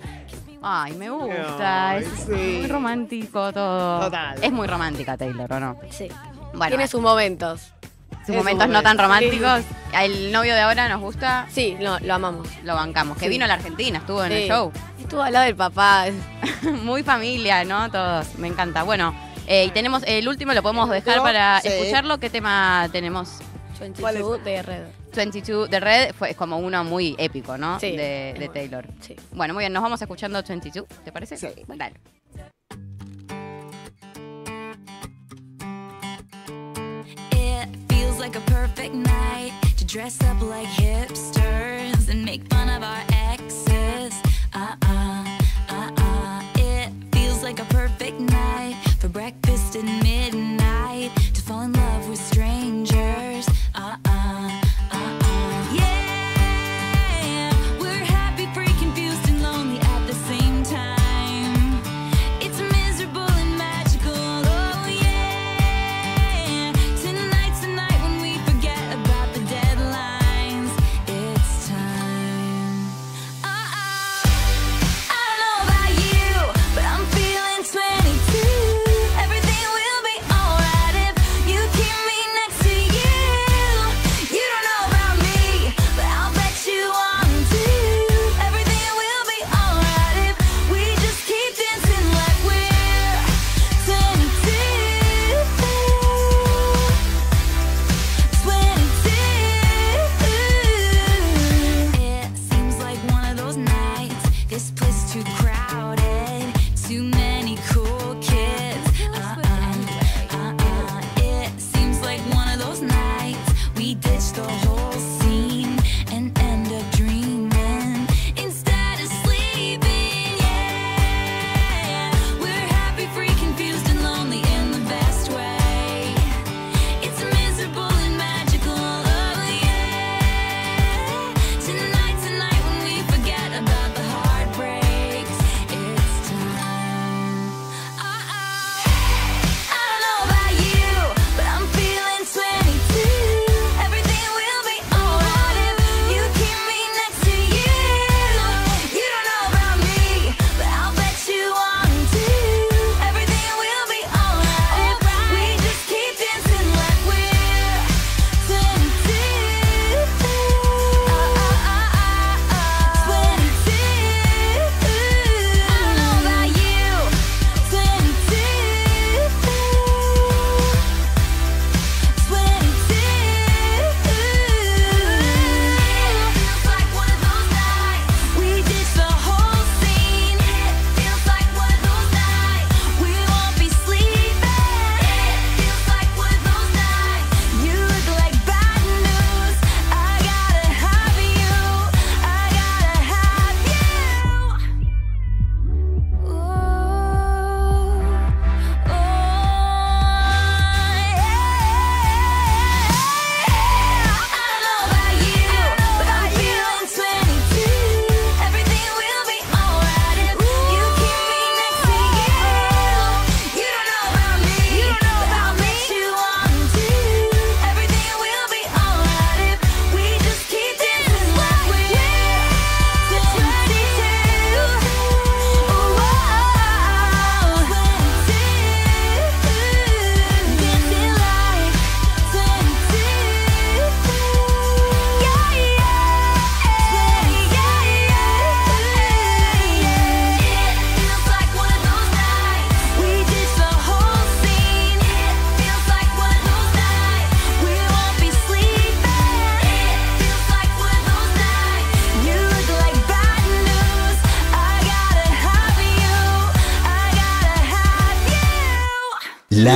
[0.62, 1.89] Ay, me gusta.
[1.89, 2.32] Ay, es sí.
[2.32, 4.00] muy romántico todo.
[4.06, 4.41] Total.
[4.44, 5.80] Es muy romántica Taylor, ¿o no?
[5.89, 6.08] Sí.
[6.54, 7.74] Bueno, Tiene sus momentos.
[8.26, 9.62] Sus momentos no tan románticos.
[9.94, 12.48] El novio de ahora nos gusta, Sí, no, lo amamos.
[12.64, 13.18] lo bancamos.
[13.18, 13.30] Que Sí.
[13.30, 14.72] vino a la Argentina, estuvo en el show.
[15.00, 16.06] Estuvo al lado del papá.
[16.84, 17.90] muy familia, ¿no?
[17.92, 18.36] Todos.
[18.40, 18.84] Me encanta.
[18.84, 19.14] Bueno,
[19.48, 21.68] eh, y tenemos el último, lo podemos dejar para sí.
[21.70, 22.20] escucharlo.
[22.20, 23.40] ¿Qué tema tenemos?
[23.80, 24.84] 22 de Red.
[25.16, 27.80] 22 de Red fue como uno muy épico, ¿no?
[27.80, 28.50] Sí, de, de.
[28.50, 28.86] Taylor.
[29.02, 29.16] Sí.
[29.32, 31.38] Bueno, muy bien, nos vamos escuchando 22, ¿te parece?
[31.38, 31.48] Sí.
[31.68, 31.94] Dale.
[38.06, 43.04] Feels like a perfect night to dress up like hipsters and make fun of our
[43.32, 44.13] exes.
[44.54, 45.38] Uh uh,
[45.70, 46.44] uh uh.
[46.56, 49.44] It feels like a perfect night for breakfast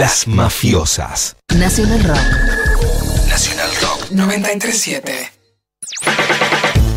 [0.09, 1.35] Las mafiosas.
[1.55, 2.17] Nacional Rock.
[3.29, 5.31] Nacional Rock 937.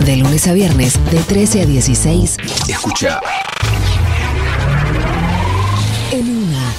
[0.06, 2.36] De lunes a viernes, de 13 a 16,
[2.68, 3.20] Escucha
[6.10, 6.72] en una.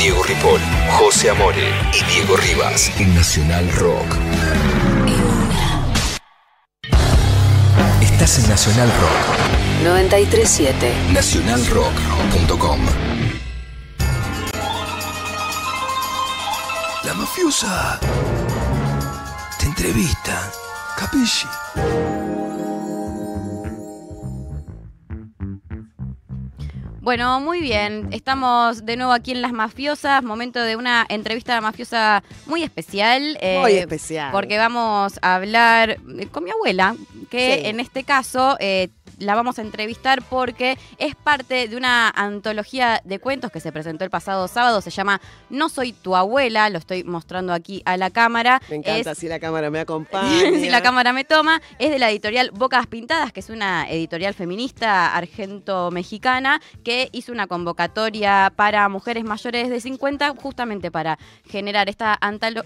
[0.00, 0.60] Diego Ripoll,
[0.98, 4.16] José Amore y Diego Rivas en Nacional Rock.
[8.02, 9.84] Estás en Nacional Rock.
[9.84, 10.92] 937.
[11.12, 12.80] Nacionalrock.com.
[17.38, 18.00] mafiosa
[19.60, 20.50] te entrevista.
[20.96, 21.46] Capisci?
[27.00, 28.08] Bueno, muy bien.
[28.12, 30.22] Estamos de nuevo aquí en Las Mafiosas.
[30.22, 33.38] Momento de una entrevista mafiosa muy especial.
[33.40, 34.30] eh, Muy especial.
[34.32, 36.96] Porque vamos a hablar eh, con mi abuela,
[37.30, 37.66] que Sí.
[37.68, 38.88] en este caso eh,
[39.18, 44.04] la vamos a entrevistar porque es parte de una antología de cuentos que se presentó
[44.04, 44.80] el pasado sábado.
[44.80, 46.68] Se llama No soy tu abuela.
[46.70, 48.60] Lo estoy mostrando aquí a la cámara.
[48.70, 50.50] Me encanta Es- si la cámara me acompaña.
[50.60, 54.34] si la cámara me toma, es de la editorial Bocas Pintadas, que es una editorial
[54.34, 62.18] feminista argento-mexicana que hizo una convocatoria para mujeres mayores de 50 justamente para generar esta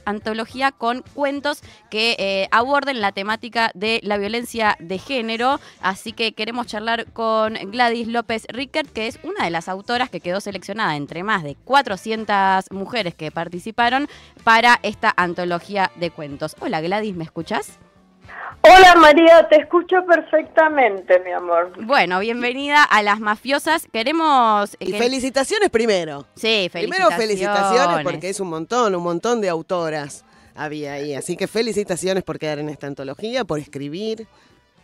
[0.05, 1.61] antología con cuentos
[1.91, 5.61] que eh, aborden la temática de la violencia de género.
[5.81, 10.19] Así que queremos charlar con Gladys López Rickert, que es una de las autoras que
[10.19, 14.09] quedó seleccionada entre más de 400 mujeres que participaron
[14.43, 16.57] para esta antología de cuentos.
[16.59, 17.79] Hola Gladys, ¿me escuchas?
[18.63, 21.75] Hola María, te escucho perfectamente, mi amor.
[21.87, 23.87] Bueno, bienvenida a las mafiosas.
[23.93, 24.77] Queremos.
[24.81, 26.27] Y que- felicitaciones primero.
[26.35, 27.19] Sí, Primero felicitaciones.
[27.19, 30.25] felicitaciones porque es un montón, un montón de autoras
[30.57, 31.15] había ahí.
[31.15, 34.27] Así que felicitaciones por quedar en esta antología, por escribir.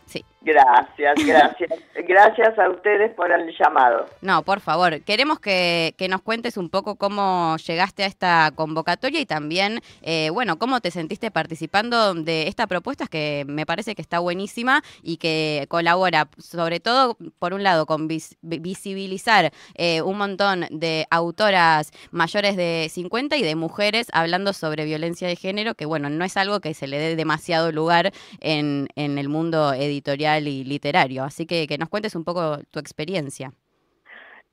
[0.05, 0.25] Sí.
[0.41, 1.69] Gracias, gracias.
[2.07, 4.05] Gracias a ustedes por el llamado.
[4.21, 9.19] No, por favor, queremos que, que nos cuentes un poco cómo llegaste a esta convocatoria
[9.19, 14.01] y también, eh, bueno, cómo te sentiste participando de esta propuesta que me parece que
[14.01, 20.01] está buenísima y que colabora, sobre todo, por un lado, con vis- vi- visibilizar eh,
[20.01, 25.75] un montón de autoras mayores de 50 y de mujeres hablando sobre violencia de género,
[25.75, 29.73] que bueno, no es algo que se le dé demasiado lugar en, en el mundo
[29.73, 31.23] editorial y literario.
[31.23, 33.51] Así que que nos cuentes un poco tu experiencia.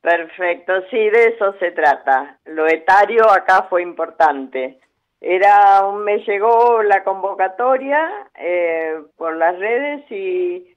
[0.00, 2.38] Perfecto, sí, de eso se trata.
[2.44, 4.78] Lo etario acá fue importante.
[5.20, 8.08] Era, un- me llegó la convocatoria
[8.38, 10.74] eh, por las redes y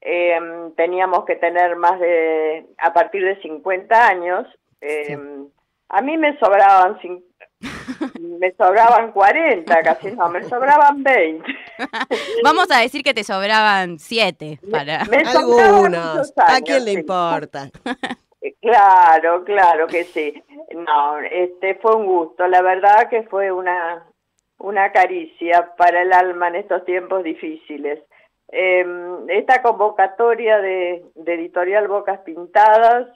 [0.00, 0.38] eh,
[0.76, 4.46] teníamos que tener más de, a partir de 50 años.
[4.80, 5.18] eh,
[5.90, 6.98] A mí me sobraban,
[8.20, 11.44] me sobraban 40, casi no, me sobraban 20.
[12.44, 15.04] Vamos a decir que te sobraban siete para...
[15.04, 16.32] Me sobraban Algunos.
[16.36, 16.98] ¿A quién le sí.
[16.98, 17.70] importa?
[18.60, 20.42] Claro, claro que sí.
[20.74, 22.46] No, este fue un gusto.
[22.48, 24.04] La verdad que fue una
[24.62, 27.98] una caricia para el alma en estos tiempos difíciles.
[28.48, 28.84] Eh,
[29.28, 33.08] esta convocatoria de, de editorial Bocas Pintadas,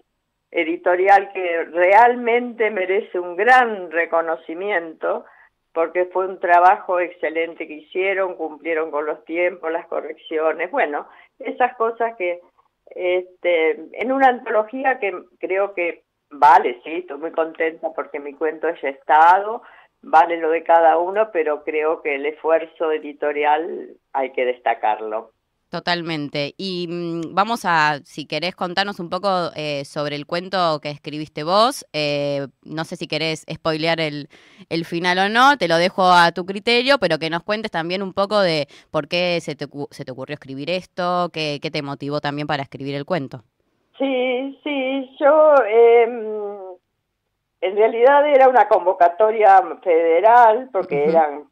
[0.51, 5.25] editorial que realmente merece un gran reconocimiento
[5.73, 11.07] porque fue un trabajo excelente que hicieron, cumplieron con los tiempos, las correcciones, bueno,
[11.39, 12.41] esas cosas que
[12.87, 18.69] este, en una antología que creo que vale, sí, estoy muy contenta porque mi cuento
[18.69, 19.63] haya estado,
[20.03, 25.33] vale lo de cada uno, pero creo que el esfuerzo editorial hay que destacarlo.
[25.77, 26.55] Totalmente.
[26.57, 31.45] Y mm, vamos a, si querés contarnos un poco eh, sobre el cuento que escribiste
[31.45, 31.85] vos.
[31.93, 34.29] Eh, no sé si querés spoilear el,
[34.71, 38.03] el final o no, te lo dejo a tu criterio, pero que nos cuentes también
[38.03, 41.83] un poco de por qué se te, se te ocurrió escribir esto, qué, qué te
[41.83, 43.43] motivó también para escribir el cuento.
[43.99, 46.05] Sí, sí, yo eh,
[47.61, 51.51] en realidad era una convocatoria federal porque eran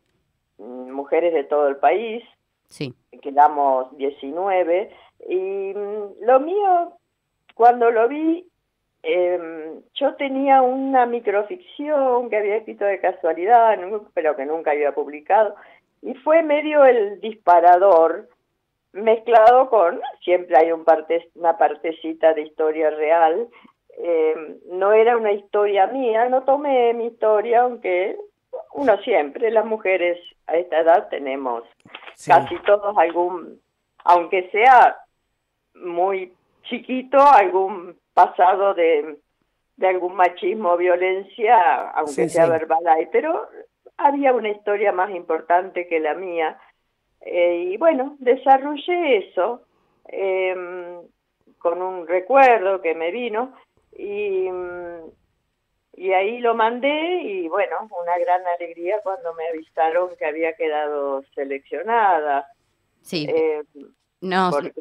[0.57, 2.25] mm, mujeres de todo el país,
[2.69, 4.91] Sí, quedamos 19
[5.29, 6.93] y mm, lo mío
[7.55, 8.47] cuando lo vi
[9.03, 13.79] eh, yo tenía una microficción que había escrito de casualidad
[14.15, 15.55] pero que nunca había publicado
[16.03, 18.29] y fue medio el disparador
[18.93, 23.49] mezclado con siempre hay un parte, una partecita de historia real
[23.99, 28.17] eh, no era una historia mía no tomé mi historia aunque
[28.73, 31.65] uno siempre las mujeres a esta edad tenemos
[32.15, 32.31] Sí.
[32.31, 33.61] casi todos algún,
[34.05, 34.97] aunque sea
[35.75, 39.19] muy chiquito, algún pasado de,
[39.77, 42.51] de algún machismo o violencia, aunque Sí, sea sí.
[42.51, 43.49] verbal hay, pero
[43.97, 46.59] había una historia más importante que la mía.
[47.21, 49.63] Eh, y bueno, desarrollé eso
[50.07, 51.01] em,
[51.59, 53.55] con un recuerdo que me vino
[53.97, 55.11] y, mm,
[55.97, 61.23] y ahí lo mandé y bueno, una gran alegría cuando me avisaron que había quedado
[61.35, 62.47] seleccionada.
[63.03, 63.27] sí.
[63.29, 63.63] Eh,
[64.51, 64.73] porque-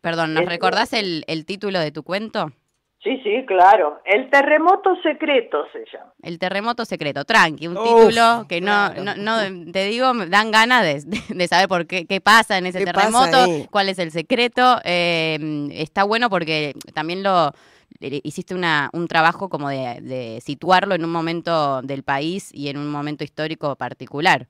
[0.00, 2.52] perdón, ¿nos recordás el, el título de tu cuento?
[3.02, 4.00] sí, sí, claro.
[4.06, 6.14] El terremoto secreto se llama.
[6.22, 9.02] El terremoto secreto, tranqui, un Uf, título que no, claro.
[9.04, 9.14] no,
[9.46, 11.02] no, te digo, me dan ganas de,
[11.34, 14.78] de- saber por qué, qué pasa en ese ¿Qué pasa terremoto, cuál es el secreto.
[14.84, 17.52] eh, está bueno porque también lo
[18.00, 22.76] hiciste una, un trabajo como de, de situarlo en un momento del país y en
[22.76, 24.46] un momento histórico particular.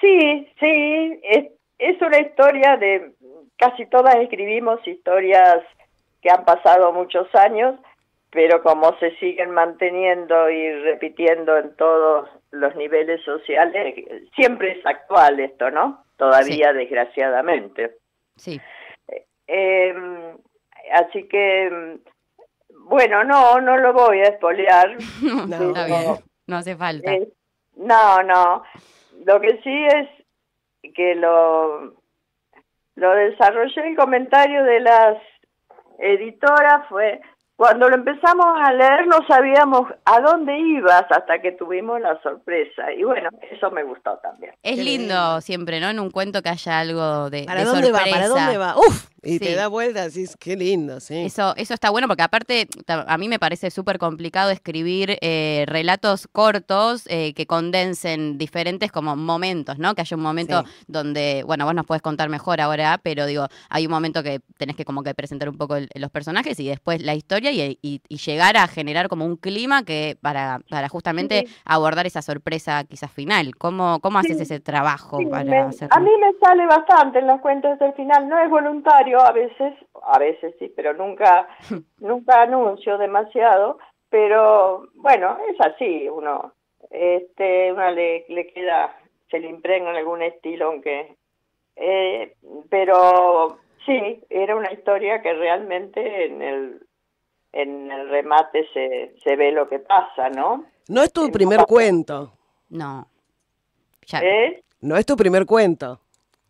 [0.00, 3.12] Sí, sí, es, es una historia de,
[3.56, 5.62] casi todas escribimos historias
[6.20, 7.78] que han pasado muchos años,
[8.30, 13.94] pero como se siguen manteniendo y repitiendo en todos los niveles sociales,
[14.34, 16.04] siempre es actual esto, ¿no?
[16.16, 17.96] Todavía, desgraciadamente.
[18.36, 18.60] Sí,
[19.46, 19.94] Eh,
[20.92, 24.96] así que, mm, bueno, no, no lo voy a espolear.
[25.22, 25.68] No.
[25.68, 26.16] está bien,
[26.46, 27.12] no hace falta.
[27.12, 27.28] Eh,
[27.76, 28.62] no, no.
[29.24, 30.08] Lo que sí es
[30.94, 31.94] que lo,
[32.96, 35.18] lo desarrollé el comentario de las
[35.98, 37.20] editoras fue
[37.56, 42.92] cuando lo empezamos a leer no sabíamos a dónde ibas hasta que tuvimos la sorpresa
[42.96, 45.88] y bueno eso me gustó también Es lindo siempre, ¿no?
[45.90, 48.00] En un cuento que haya algo de, ¿Para de dónde va?
[48.10, 48.76] ¿Para dónde va?
[48.76, 49.08] ¡Uf!
[49.24, 49.38] Y Sí.
[49.38, 51.26] te da vueltas, decís, qué lindo, sí.
[51.26, 56.26] Eso, eso está bueno porque aparte a mí me parece súper complicado escribir eh, relatos
[56.26, 59.94] cortos eh, que condensen diferentes como momentos, ¿no?
[59.94, 60.84] Que haya un momento Sí.
[60.88, 64.74] donde, bueno, vos nos puedes contar mejor ahora, pero digo, hay un momento que tenés
[64.74, 68.00] que como que presentar un poco el- los personajes y después la historia y, y-
[68.08, 73.10] y llegar a generar como un clima que para, para justamente abordar esa sorpresa quizás
[73.10, 73.56] final.
[73.56, 74.42] ¿Cómo, cómo haces Sí.
[74.44, 75.96] ese trabajo Sí, para me- hacerlo?
[75.96, 79.74] a mí me sale bastante en los cuentos del final no es voluntario a veces
[80.04, 81.48] a veces sí pero nunca
[81.98, 83.78] nunca anuncio demasiado
[84.10, 86.52] pero bueno es así uno
[86.90, 88.96] este uno le, le queda
[89.30, 91.16] se le impregna en algún estilo aunque
[91.76, 92.34] eh,
[92.68, 96.80] pero sí era una historia que realmente en el
[97.52, 102.32] en el remate se, se ve lo que pasa no No es tu primer cuento.
[102.70, 103.06] No.
[104.06, 104.62] Ya, ¿Eh?
[104.80, 106.00] No es tu primer cuento.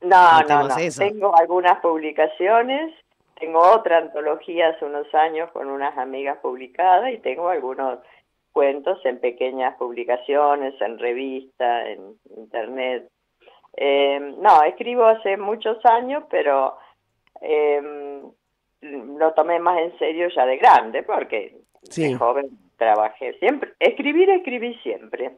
[0.00, 0.74] No, no, no.
[0.98, 2.94] Tengo algunas publicaciones,
[3.38, 7.98] tengo otra antología hace unos años con unas amigas publicadas y tengo algunos
[8.53, 13.09] cuentos en pequeñas publicaciones, en revista, en internet.
[13.76, 16.76] Eh, no, escribo hace muchos años, pero
[17.40, 18.22] eh,
[18.83, 22.09] lo tomé más en serio ya de grande, porque Sí.
[22.12, 23.72] de joven trabajé siempre.
[23.80, 25.33] Escribir, escribí siempre.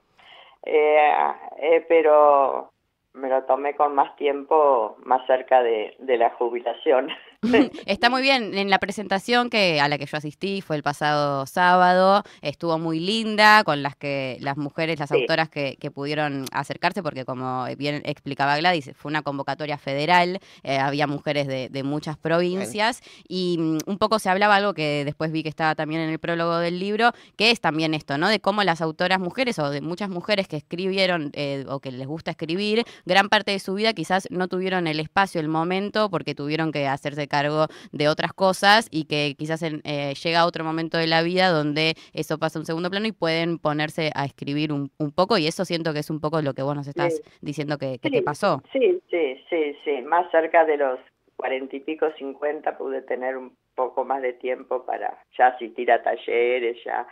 [0.64, 1.12] Eh,
[1.58, 2.70] eh, pero
[3.14, 7.08] me lo tomé con más tiempo, más cerca de, de la jubilación.
[7.86, 8.56] Está muy bien.
[8.56, 13.00] En la presentación que a la que yo asistí fue el pasado sábado, estuvo muy
[13.00, 15.16] linda con las que las mujeres, las Sí.
[15.20, 20.78] autoras que, que pudieron acercarse, porque como bien explicaba Gladys, fue una convocatoria federal, eh,
[20.78, 25.30] había mujeres de, de muchas provincias y mm, un poco se hablaba algo que después
[25.32, 28.28] vi que estaba también en el prólogo del libro, que es también esto, ¿no?
[28.28, 32.06] De cómo las autoras mujeres o de muchas mujeres que escribieron eh, o que les
[32.06, 36.34] gusta escribir, gran parte de su vida quizás no tuvieron el espacio, el momento, porque
[36.34, 40.96] tuvieron que hacerse cargo de otras cosas y que quizás en- eh, llega otro momento
[40.98, 44.72] de la vida donde eso pasa a un segundo plano y pueden ponerse a escribir
[44.72, 47.14] un, un poco y eso siento que es un poco lo que vos nos estás
[47.16, 47.22] Sí.
[47.40, 48.62] diciendo que, que Sí, te pasó.
[48.72, 50.02] Sí, sí, sí, sí.
[50.02, 50.98] Más cerca de los
[51.36, 56.02] cuarenta y pico, cincuenta, pude tener un poco más de tiempo para ya asistir a
[56.02, 57.06] talleres, ya,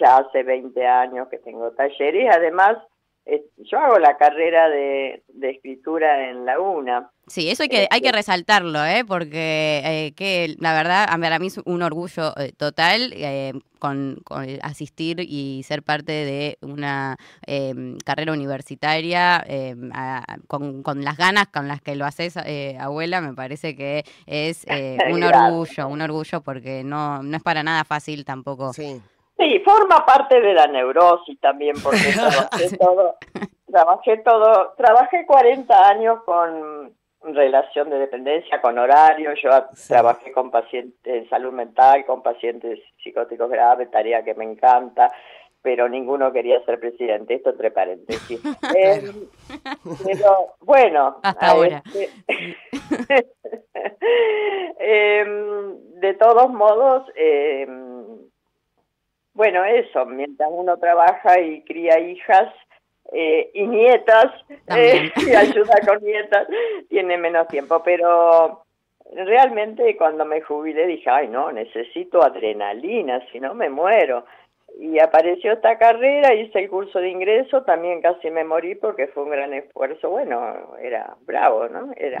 [0.00, 2.28] ya hace 20 años que tengo talleres.
[2.34, 2.78] Además,
[3.56, 7.10] yo hago la carrera de, de escritura en la UNA.
[7.26, 9.02] Sí, eso hay que, hay que Este- resaltarlo, ¿eh?
[9.08, 14.20] porque eh, que la verdad, a para mí es un orgullo eh, total eh, con,
[14.24, 17.16] con asistir y ser parte de una
[17.46, 22.76] eh, carrera universitaria eh, a- con, con las ganas con las que lo haces, eh,
[22.78, 27.62] abuela, me parece que es eh, un orgullo, un orgullo porque no, no es para
[27.62, 28.74] nada fácil tampoco.
[28.74, 29.00] Sí.
[29.36, 33.16] Sí, forma parte de la neurosis también, porque trabajé todo,
[33.66, 39.88] trabajé todo, trabajé 40 años con relación de dependencia, con horario, yo Sí.
[39.88, 45.10] trabajé con pacientes en salud mental, con pacientes psicóticos graves, tarea que me encanta,
[45.62, 48.40] pero ninguno quería ser presidente, esto entre paréntesis.
[48.76, 49.02] Eh,
[50.04, 51.82] pero bueno, Hasta ahora.
[51.86, 52.10] este-
[54.78, 57.93] Em, de todos modos, em,
[59.34, 62.52] bueno, eso, mientras uno trabaja y cría hijas
[63.12, 64.32] eh, y nietas,
[64.76, 66.46] eh, y ayuda con nietas,
[66.88, 68.64] tiene menos tiempo, pero
[69.12, 74.24] realmente cuando me jubilé dije, ay no, necesito adrenalina, si no me muero.
[74.76, 79.22] Y apareció esta carrera, hice el curso de ingreso, también casi me morí porque fue
[79.22, 81.92] un gran esfuerzo, bueno, era bravo, ¿no?
[81.96, 82.20] Era,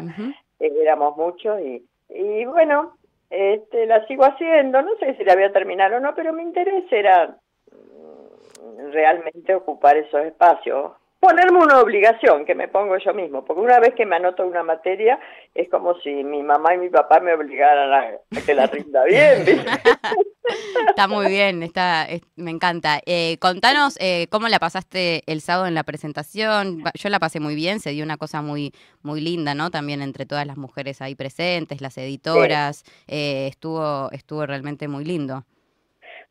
[0.60, 2.96] éramos muchos y, y bueno,
[3.34, 6.42] este, la sigo haciendo, no sé si la voy a terminar o no, pero mi
[6.42, 7.36] interés era
[7.72, 10.92] mm, realmente ocupar esos espacios.
[11.24, 14.62] Ponerme una obligación que me pongo yo mismo, porque una vez que me anoto una
[14.62, 15.18] materia
[15.54, 19.04] es como si mi mamá y mi papá me obligaran a, a que la rinda
[19.04, 19.42] bien.
[19.46, 19.64] ¿viste?
[20.90, 23.00] Está muy bien, está, es- me encanta.
[23.06, 26.82] Eh, contanos eh, cómo la pasaste el sábado en la presentación.
[26.94, 28.72] Yo la pasé muy bien, se dio una cosa muy,
[29.02, 29.70] muy linda, ¿no?
[29.70, 35.44] También entre todas las mujeres ahí presentes, las editoras, eh, estuvo, estuvo realmente muy lindo.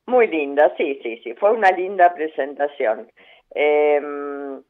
[0.06, 3.12] Muy linda, sí, sí, sí, fue una linda presentación.
[3.56, 4.62] Em,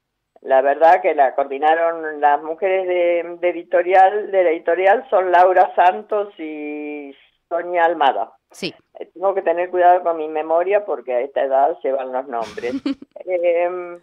[0.44, 5.74] la verdad que la coordinaron las mujeres de, de editorial, de la editorial son Laura
[5.76, 7.16] Santos y
[7.48, 8.34] Sonia Almada.
[8.52, 12.12] Sí, Eh, Tengo que tener cuidado con mi memoria porque a esta edad se van
[12.12, 12.74] los nombres.
[13.26, 14.00] Em,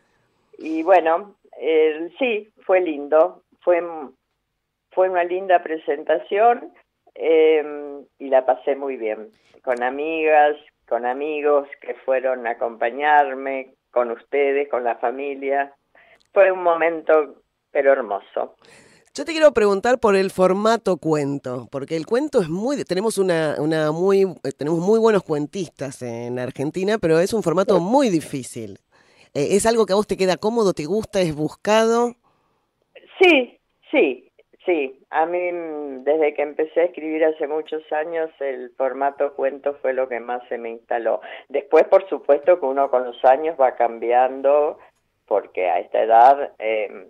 [0.59, 3.83] y bueno, eh, sí, fue lindo, fue,
[4.93, 6.73] fue una linda presentación
[7.15, 9.31] em, y la pasé muy bien,
[9.63, 10.57] con amigas,
[10.89, 15.75] con amigos que fueron a acompañarme, con ustedes, con la familia.
[16.33, 18.57] Fue un momento, pero hermoso.
[19.13, 23.57] Yo te quiero preguntar por el formato cuento, porque el cuento es muy, tenemos una,
[23.59, 28.79] una muy, eh, tenemos muy buenos cuentistas en Argentina, pero es un formato muy difícil.
[29.35, 32.15] Eh, ¿Es algo que a vos te queda cómodo, te gusta, es buscado?
[33.21, 33.59] Sí,
[33.91, 34.31] sí,
[34.65, 35.01] sí.
[35.11, 39.93] A mí, mm, desde que empecé a escribir hace muchos años, el formato cuento fue
[39.93, 41.21] lo que más se me instaló.
[41.49, 44.79] Después, por supuesto, que uno con los años va cambiando,
[45.31, 47.07] porque a esta edad, eh,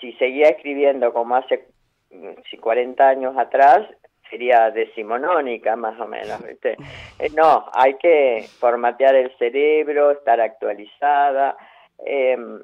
[0.00, 1.68] si seguía escribiendo como hace
[2.10, 3.86] mm, si 40 años atrás,
[4.30, 6.42] sería decimonónica más o menos.
[6.42, 6.76] ¿viste?
[7.20, 11.56] Eh, no, hay que formatear el cerebro, estar actualizada,
[12.04, 12.58] em,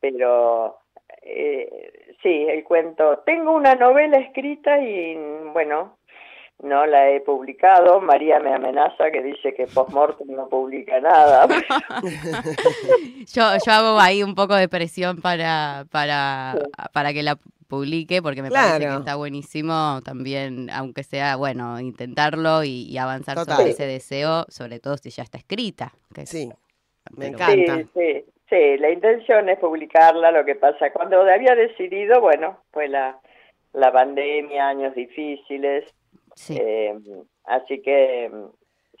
[0.00, 0.78] pero
[1.20, 3.18] eh, sí, el cuento.
[3.26, 5.16] Tengo una novela escrita y
[5.52, 5.98] bueno,
[6.62, 8.00] no la he publicado.
[8.00, 11.46] María me amenaza que dice que postmortem no publica nada.
[13.32, 16.54] Yo, yo hago ahí un poco de presión para, para,
[16.92, 17.36] para que la
[17.68, 23.36] publique, porque me parece que está buenísimo también, aunque sea, bueno, intentarlo y, y avanzar
[23.36, 23.56] Total.
[23.56, 25.92] sobre ese deseo, sobre todo si ya está escrita.
[26.14, 26.50] que es- Sí,
[27.16, 27.88] me pero- Sí, encanta.
[27.94, 33.18] sí, sí, la intención es publicarla, lo que pasa, cuando había decidido, bueno, fue la,
[33.72, 35.84] la pandemia, años difíciles,
[36.34, 36.56] Sí.
[36.60, 36.94] eh,
[37.44, 38.46] así que mm,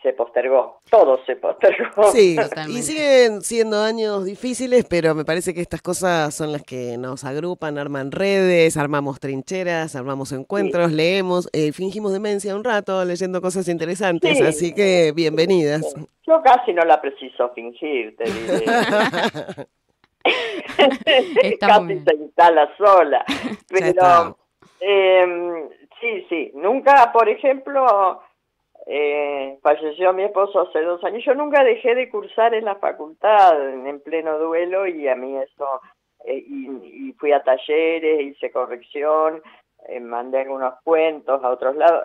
[0.02, 2.10] se postergó, todo se postergó.
[2.12, 2.78] Sí, Totalmente.
[2.78, 7.24] y siguen siendo años difíciles, pero me parece que estas cosas son las que nos
[7.24, 13.66] agrupan, arman redes, armamos trincheras, armamos encuentros, leemos, eh, fingimos demencia un rato leyendo cosas
[13.68, 14.42] interesantes, Sí.
[14.44, 15.94] así que bienvenidas.
[16.26, 18.64] Yo casi no la preciso fingir, te diré.
[21.60, 22.04] Casi bien.
[22.04, 23.24] se instala sola.
[23.68, 24.38] Pero
[24.80, 25.68] eh,
[26.14, 28.22] sí, sí, nunca, por ejemplo,
[28.86, 31.24] eh, falleció mi esposo hace dos años.
[31.24, 35.36] Yo nunca dejé de cursar en la facultad en, en pleno duelo y a mí
[35.36, 35.80] eso,
[36.24, 39.42] eh, y, fui a talleres, hice corrección,
[39.88, 42.04] eh, mandé algunos cuentos a otros lados,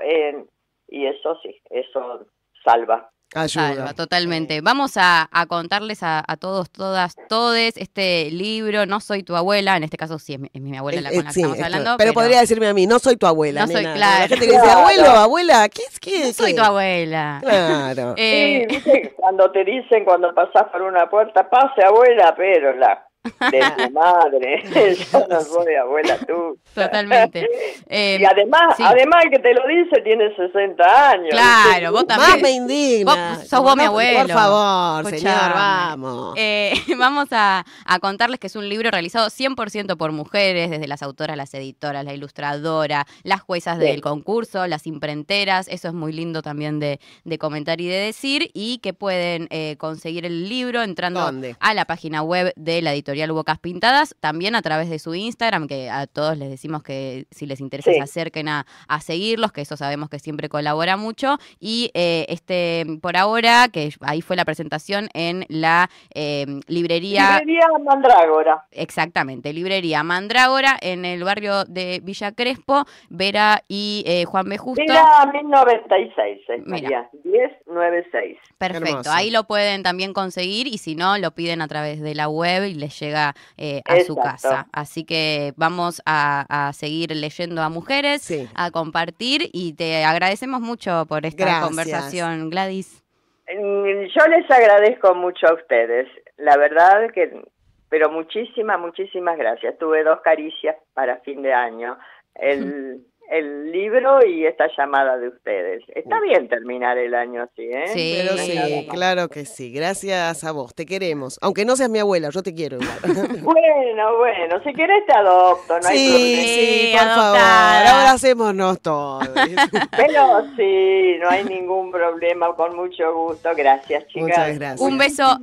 [0.87, 2.25] y eso sí, eso
[2.63, 3.09] salva.
[3.35, 3.67] Ayuda.
[3.75, 4.61] Salva, totalmente.
[4.61, 9.77] Vamos a, a contarles a, a todos, todas, todes este libro, No soy tu abuela,
[9.77, 11.61] en este caso sí es mi, es mi abuela la con la que sí, estamos
[11.61, 11.95] hablando.
[11.97, 13.61] pero, podría decirme a mí, no soy tu abuela.
[13.61, 13.99] No soy- claro.
[13.99, 17.37] La gente que dice, abuelo, abuela, ¿qué es que No soy tu abuela.
[17.41, 18.13] Claro.
[18.17, 23.05] Eh, Sí, cuando te dicen cuando pasás por una puerta, pase abuela, pero la
[23.51, 24.63] de tu madre,
[25.11, 26.57] yo no soy abuela tú.
[26.73, 27.47] totalmente.
[27.87, 28.83] Eh, Y además, sí.
[28.85, 31.29] además el que te lo dice tiene 60 años.
[31.31, 32.41] Claro, vos Más también.
[32.41, 33.35] me indigna.
[33.37, 34.19] Vos sos vos mi abuelo.
[34.19, 36.33] Por favor, señor, vamos.
[36.37, 41.01] Eh, vamos a, a contarles que es un libro realizado 100% por mujeres, desde las
[41.03, 43.85] autoras, las editoras, la ilustradora, las juezas Sí.
[43.85, 45.67] del concurso, las imprenteras.
[45.67, 48.49] Eso es muy lindo también de, de comentar y de decir.
[48.53, 51.55] Y que pueden eh, conseguir el libro entrando ¿Dónde?
[51.59, 55.67] a la página web de la editorial Bocas Pintadas, también a través de su Instagram,
[55.67, 57.95] que a todos les decimos que si les interesa Sí.
[57.97, 61.37] se acerquen a, a seguirlos, que eso sabemos que siempre colabora mucho.
[61.59, 67.67] Y eh, este por ahora, que ahí fue la presentación en la eh, librería, Librería
[67.83, 68.65] Mandrágora.
[68.71, 74.57] exactamente, librería Mandrágora, en el barrio de Villa Crespo, Vera y eh, Juan B.
[74.57, 74.81] Justo.
[74.83, 76.69] Era 1096, es Mira.
[76.69, 78.37] María, 1096.
[78.57, 79.11] Perfecto, Hermoso.
[79.11, 82.65] ahí lo pueden también conseguir y si no, lo piden a través de la web
[82.65, 84.67] y les llega eh, a su casa.
[84.71, 88.47] Así que vamos a, a seguir leyendo a mujeres, Sí.
[88.55, 91.65] a compartir y te agradecemos mucho por esta Gracias.
[91.67, 93.03] conversación, Gladys.
[93.47, 97.41] Mm, Yo les agradezco mucho a ustedes, la verdad que,
[97.89, 99.77] pero muchísimas, muchísimas gracias.
[99.79, 101.97] Tuve dos caricias para fin de año,
[102.35, 105.83] el, el libro y esta llamada de ustedes.
[105.93, 107.87] Está bien terminar el año así, ¿eh?
[107.93, 108.15] Sí.
[108.17, 108.47] Pero hay
[108.81, 109.71] sí, claro que sí.
[109.71, 111.37] Gracias a vos, te queremos.
[111.41, 112.79] Aunque no seas mi abuela, yo te quiero.
[113.43, 116.41] Bueno, bueno, si querés te adopto, no hay sí, problema.
[116.41, 117.37] sí, Sí, por favor.
[117.37, 117.99] adoptada.
[118.01, 119.27] Abracémonos todos.
[119.97, 123.49] Pero sí, no hay ningún problema, con mucho gusto.
[123.55, 124.21] Gracias, chicas.
[124.27, 124.81] Muchas gracias.
[124.81, 125.37] Un beso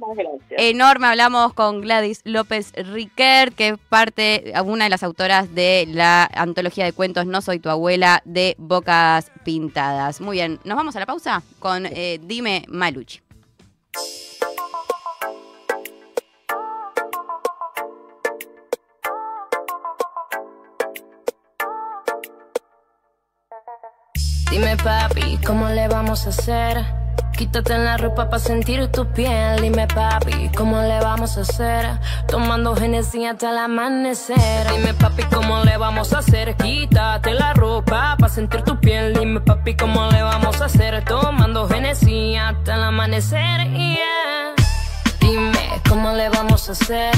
[0.50, 1.06] enorme.
[1.06, 6.84] Hablamos con Gladys López Riquer, que es parte, una de las autoras de la antología
[6.84, 7.75] de cuentos No Soy Tu Abuela
[8.24, 10.20] de Bocas Pintadas.
[10.20, 13.20] Muy bien, nos vamos a la pausa con eh, Dime Maluchi.
[24.50, 27.05] Dime papi, ¿cómo le vamos a hacer?
[27.36, 29.60] Quítate la ropa para sentir tu piel.
[29.60, 31.86] Dime papi, ¿cómo le vamos a hacer?
[32.26, 34.66] Tomando Genesis hasta el amanecer.
[34.72, 36.56] Dime papi, ¿cómo le vamos a hacer?
[36.56, 39.12] Quítate la ropa para sentir tu piel.
[39.12, 41.04] Dime papi, ¿cómo le vamos a hacer?
[41.04, 43.70] Tomando Genesis hasta el amanecer.
[43.70, 44.54] Yeah.
[45.20, 47.14] Dime, ¿cómo le vamos a hacer?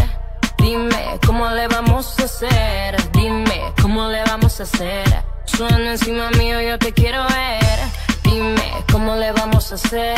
[0.59, 2.97] Dime, ¿cómo le vamos a hacer?
[3.13, 5.23] Dime, ¿cómo le vamos a hacer?
[5.45, 8.08] Suena encima mío, yo te quiero ver.
[8.31, 10.17] Dime, ¿cómo le vamos a hacer?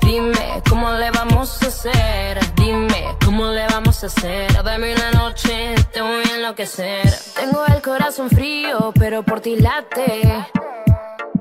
[0.00, 2.38] Dime, ¿cómo le vamos a hacer?
[2.54, 4.62] Dime, ¿cómo le vamos a hacer?
[4.62, 7.12] Dame una noche, te voy a enloquecer.
[7.34, 10.46] Tengo el corazón frío, pero por ti late.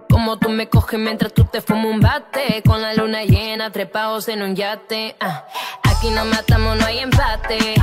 [0.10, 4.28] Como tú me coges mientras tú te fumas un bate Con la luna llena, trepados
[4.28, 5.46] en un yate ah,
[5.84, 7.76] Aquí no matamos, no hay empate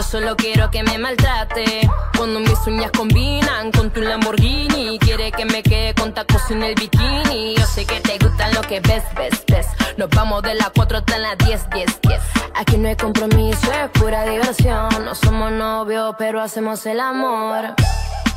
[0.00, 1.86] Yo solo quiero que me maltrate
[2.16, 6.74] Cuando mis uñas combinan con tu Lamborghini Quiere que me quede con tacos en el
[6.74, 9.66] bikini Yo sé que te gustan lo que ves, ves, ves
[9.98, 12.20] Nos vamos de las 4 hasta las 10, 10, 10
[12.54, 17.74] Aquí no hay compromiso, es pura diversión No somos novios, pero hacemos el amor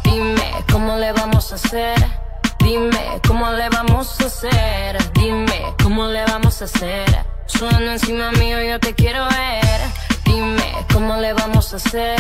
[0.03, 1.95] Dime, ¿cómo le vamos a hacer?
[2.59, 4.97] Dime, ¿cómo le vamos a hacer?
[5.13, 7.25] Dime, ¿cómo le vamos a hacer?
[7.45, 10.12] Suena encima mío, yo te quiero ver.
[10.33, 12.17] Dime, ¿cómo le vamos a hacer?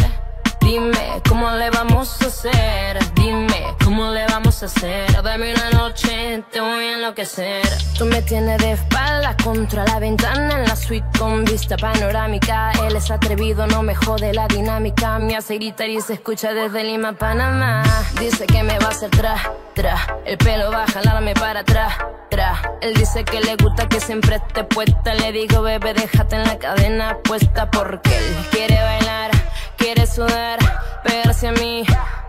[0.63, 3.13] Dime, ¿cómo le vamos a hacer?
[3.15, 5.21] Dime, ¿cómo le vamos a hacer?
[5.21, 7.61] Dame una noche, te voy a enloquecer.
[7.97, 12.71] Tú me tienes de espalda contra la ventana en la suite con vista panorámica.
[12.87, 15.19] Él es atrevido, no me jode la dinámica.
[15.19, 17.83] Me hace gritar y se escucha desde Lima, Panamá.
[18.19, 19.35] Dice que me va a hacer tra,
[19.75, 20.17] tra.
[20.25, 21.93] El pelo va a jalarme para atrás,
[22.29, 22.61] tra.
[22.81, 25.13] Él dice que le gusta que siempre esté puesta.
[25.13, 29.42] Le digo, bebé, déjate en la cadena puesta porque él quiere bailar.
[29.83, 30.59] Quiere sudar,
[31.03, 31.83] pegarse a mí,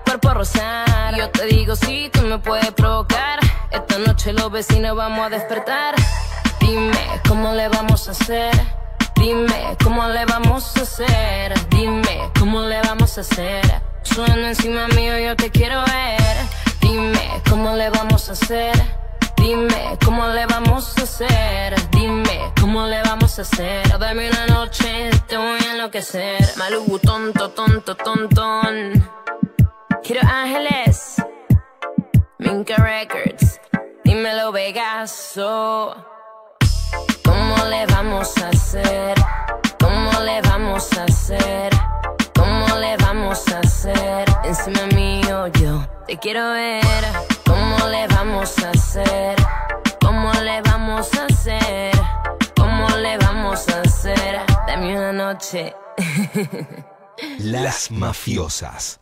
[0.05, 1.15] cuerpo rosar.
[1.17, 3.39] Yo te digo, si tú me puedes provocar.
[3.71, 5.95] Esta noche los vecinos vamos a despertar.
[6.59, 6.99] Dime,
[7.29, 8.53] ¿cómo le vamos a hacer?
[9.15, 11.55] Dime, ¿cómo le vamos a hacer?
[11.69, 13.63] Dime, ¿cómo le vamos a hacer?
[14.03, 16.37] Suena encima mío, yo te quiero ver.
[16.81, 19.04] Dime, ¿cómo le vamos a hacer?
[19.45, 21.75] Dime, ¿cómo le vamos a hacer?
[21.91, 23.87] Dime, ¿cómo le vamos a hacer?
[23.99, 26.41] Dame una noche, te voy a enloquecer.
[26.57, 29.07] Malubu, tonto, tonto, tontón.
[30.03, 31.23] Quiero Ángeles,
[32.39, 33.61] Minka Records.
[34.03, 35.95] Dímelo, Vegaso.
[37.23, 39.15] ¿Cómo le vamos a hacer?
[39.79, 41.71] ¿Cómo le vamos a hacer?
[42.35, 44.25] ¿Cómo le vamos a hacer?
[44.45, 47.34] Encima mío yo te quiero ver.
[47.85, 49.37] ¿Cómo le vamos a hacer?
[50.01, 51.93] ¿Cómo le vamos a hacer?
[52.57, 54.41] ¿Cómo le vamos a hacer?
[54.67, 55.75] Dame una noche.
[57.41, 59.01] Las mafiosas.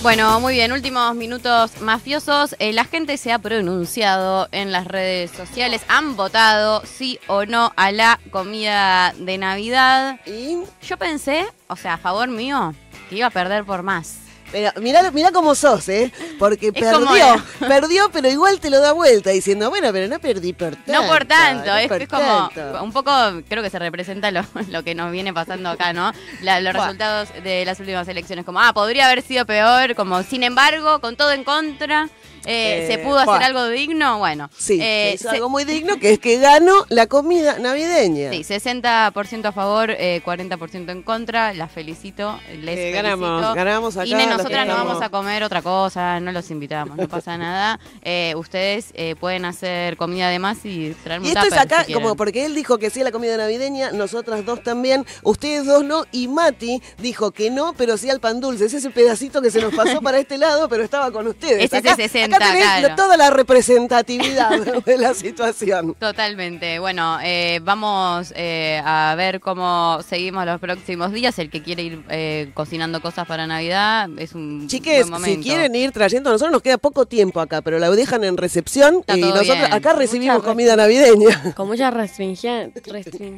[0.00, 2.56] Bueno, muy bien, últimos minutos mafiosos.
[2.60, 7.74] Eh, la gente se ha pronunciado en las redes sociales, han votado sí o no
[7.76, 10.18] a la comida de Navidad.
[10.24, 12.74] Y Yo pensé, o sea, a favor mío,
[13.08, 14.27] que iba a perder por más.
[14.50, 16.10] Pero mirá, mirá cómo sos, ¿eh?
[16.38, 20.18] Porque Es perdió, la- perdió, pero igual te lo da vuelta diciendo, bueno, pero no
[20.20, 20.92] perdí por tanto.
[20.92, 22.50] No por tanto, no es, por es como
[22.82, 23.10] un poco,
[23.48, 26.12] creo que se representa lo, lo que nos viene pasando acá, ¿no?
[26.42, 26.84] La- los Buah.
[26.86, 31.16] resultados de las últimas elecciones, como, ah, podría haber sido peor, como, sin embargo, con
[31.16, 32.08] todo en contra,
[32.46, 34.18] eh, Eh, ¿se pudo hacer algo digno?
[34.18, 37.58] Bueno, Sí, eh, se hizo se- algo muy digno, que es que ganó la comida
[37.58, 38.30] navideña.
[38.30, 41.52] Sí, 60% a favor, eh, 40% en contra.
[41.52, 42.96] Las felicito, les Eh, felicito.
[43.02, 47.08] ganamos, ganamos acá, Ine, nosotras no vamos a comer otra cosa, no los invitamos, no
[47.08, 47.78] pasa nada.
[48.02, 51.74] Eh, ustedes eh, pueden hacer comida de más y traerme Y un esto es tupper,
[51.74, 52.16] acá, si como quieren.
[52.16, 56.04] porque él dijo que sí a la comida navideña, nosotras dos también, ustedes dos no,
[56.12, 58.66] y Mati dijo que no, pero sí al pan dulce.
[58.66, 61.64] Es ese pedacito que se nos pasó para este lado, pero estaba con ustedes.
[61.64, 62.94] Ese es acá, el 60, acá tenés claro.
[62.96, 64.50] toda la representatividad
[64.84, 65.94] de la situación.
[65.98, 66.78] Totalmente.
[66.78, 71.38] Bueno, eh, vamos eh, a ver cómo seguimos los próximos días.
[71.38, 75.74] El que quiere ir eh, cocinando cosas para Navidad es un Chiques, buen si quieren
[75.74, 79.20] ir trayendo, nosotros nos queda poco tiempo acá, pero la dejan en recepción Está y
[79.20, 79.72] nosotros bien.
[79.72, 81.54] acá recibimos Muchas comida navideña.
[81.54, 82.72] Con muchas restricciones.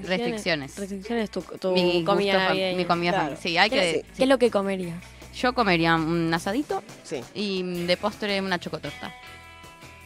[0.07, 1.31] restricciones Restricciones.
[1.31, 2.77] Tu, tu Mi comida gusto navideña.
[2.77, 3.37] mi comida Claro.
[3.41, 4.05] Sí, hay ¿Qué, que.
[4.17, 4.97] qué es lo que comerías?
[5.35, 7.21] Yo comería un asadito Sí.
[7.35, 9.15] y de postre una chocotorta.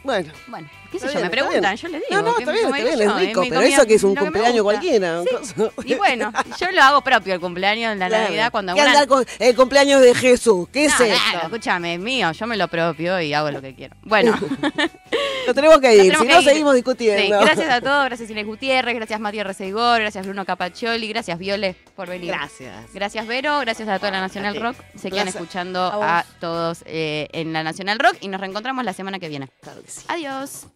[0.03, 0.31] Bueno.
[0.47, 2.21] Bueno, qué sé yo, bien, me preguntan, yo les digo.
[2.21, 4.03] No, no, ¿qué está bien, está bien, es rico, mi pero comida- eso que es
[4.03, 5.23] un lo cumpleaños cualquiera.
[5.23, 5.63] Sí.
[5.85, 8.23] Y bueno, yo lo hago propio el cumpleaños, la Claro.
[8.25, 10.67] Navidad, cuando ¿Qué andar con el cumpleaños de Jesús?
[10.71, 11.19] ¿Qué es No, esto?
[11.31, 13.95] claro, escúchame, es mío, yo me lo propio y hago lo que quiero.
[14.03, 14.37] Bueno,
[15.47, 17.39] Nos tenemos que ir, si no seguimos Sí, discutiendo.
[17.39, 22.07] gracias a todos, gracias Inés Gutiérrez, gracias Matías Reseigor, gracias Bruno Capaccioli, gracias Viole por
[22.09, 22.31] venir.
[22.31, 22.91] Gracias.
[22.93, 24.59] Gracias Vero, gracias a toda la Nacional.
[24.59, 24.75] Rock.
[24.95, 25.35] Se quedan Gracias.
[25.35, 29.49] escuchando A todos eh, en la Nacional Rock y nos reencontramos la semana que viene.
[29.61, 30.01] Claro que sí.
[30.07, 30.67] Adiós.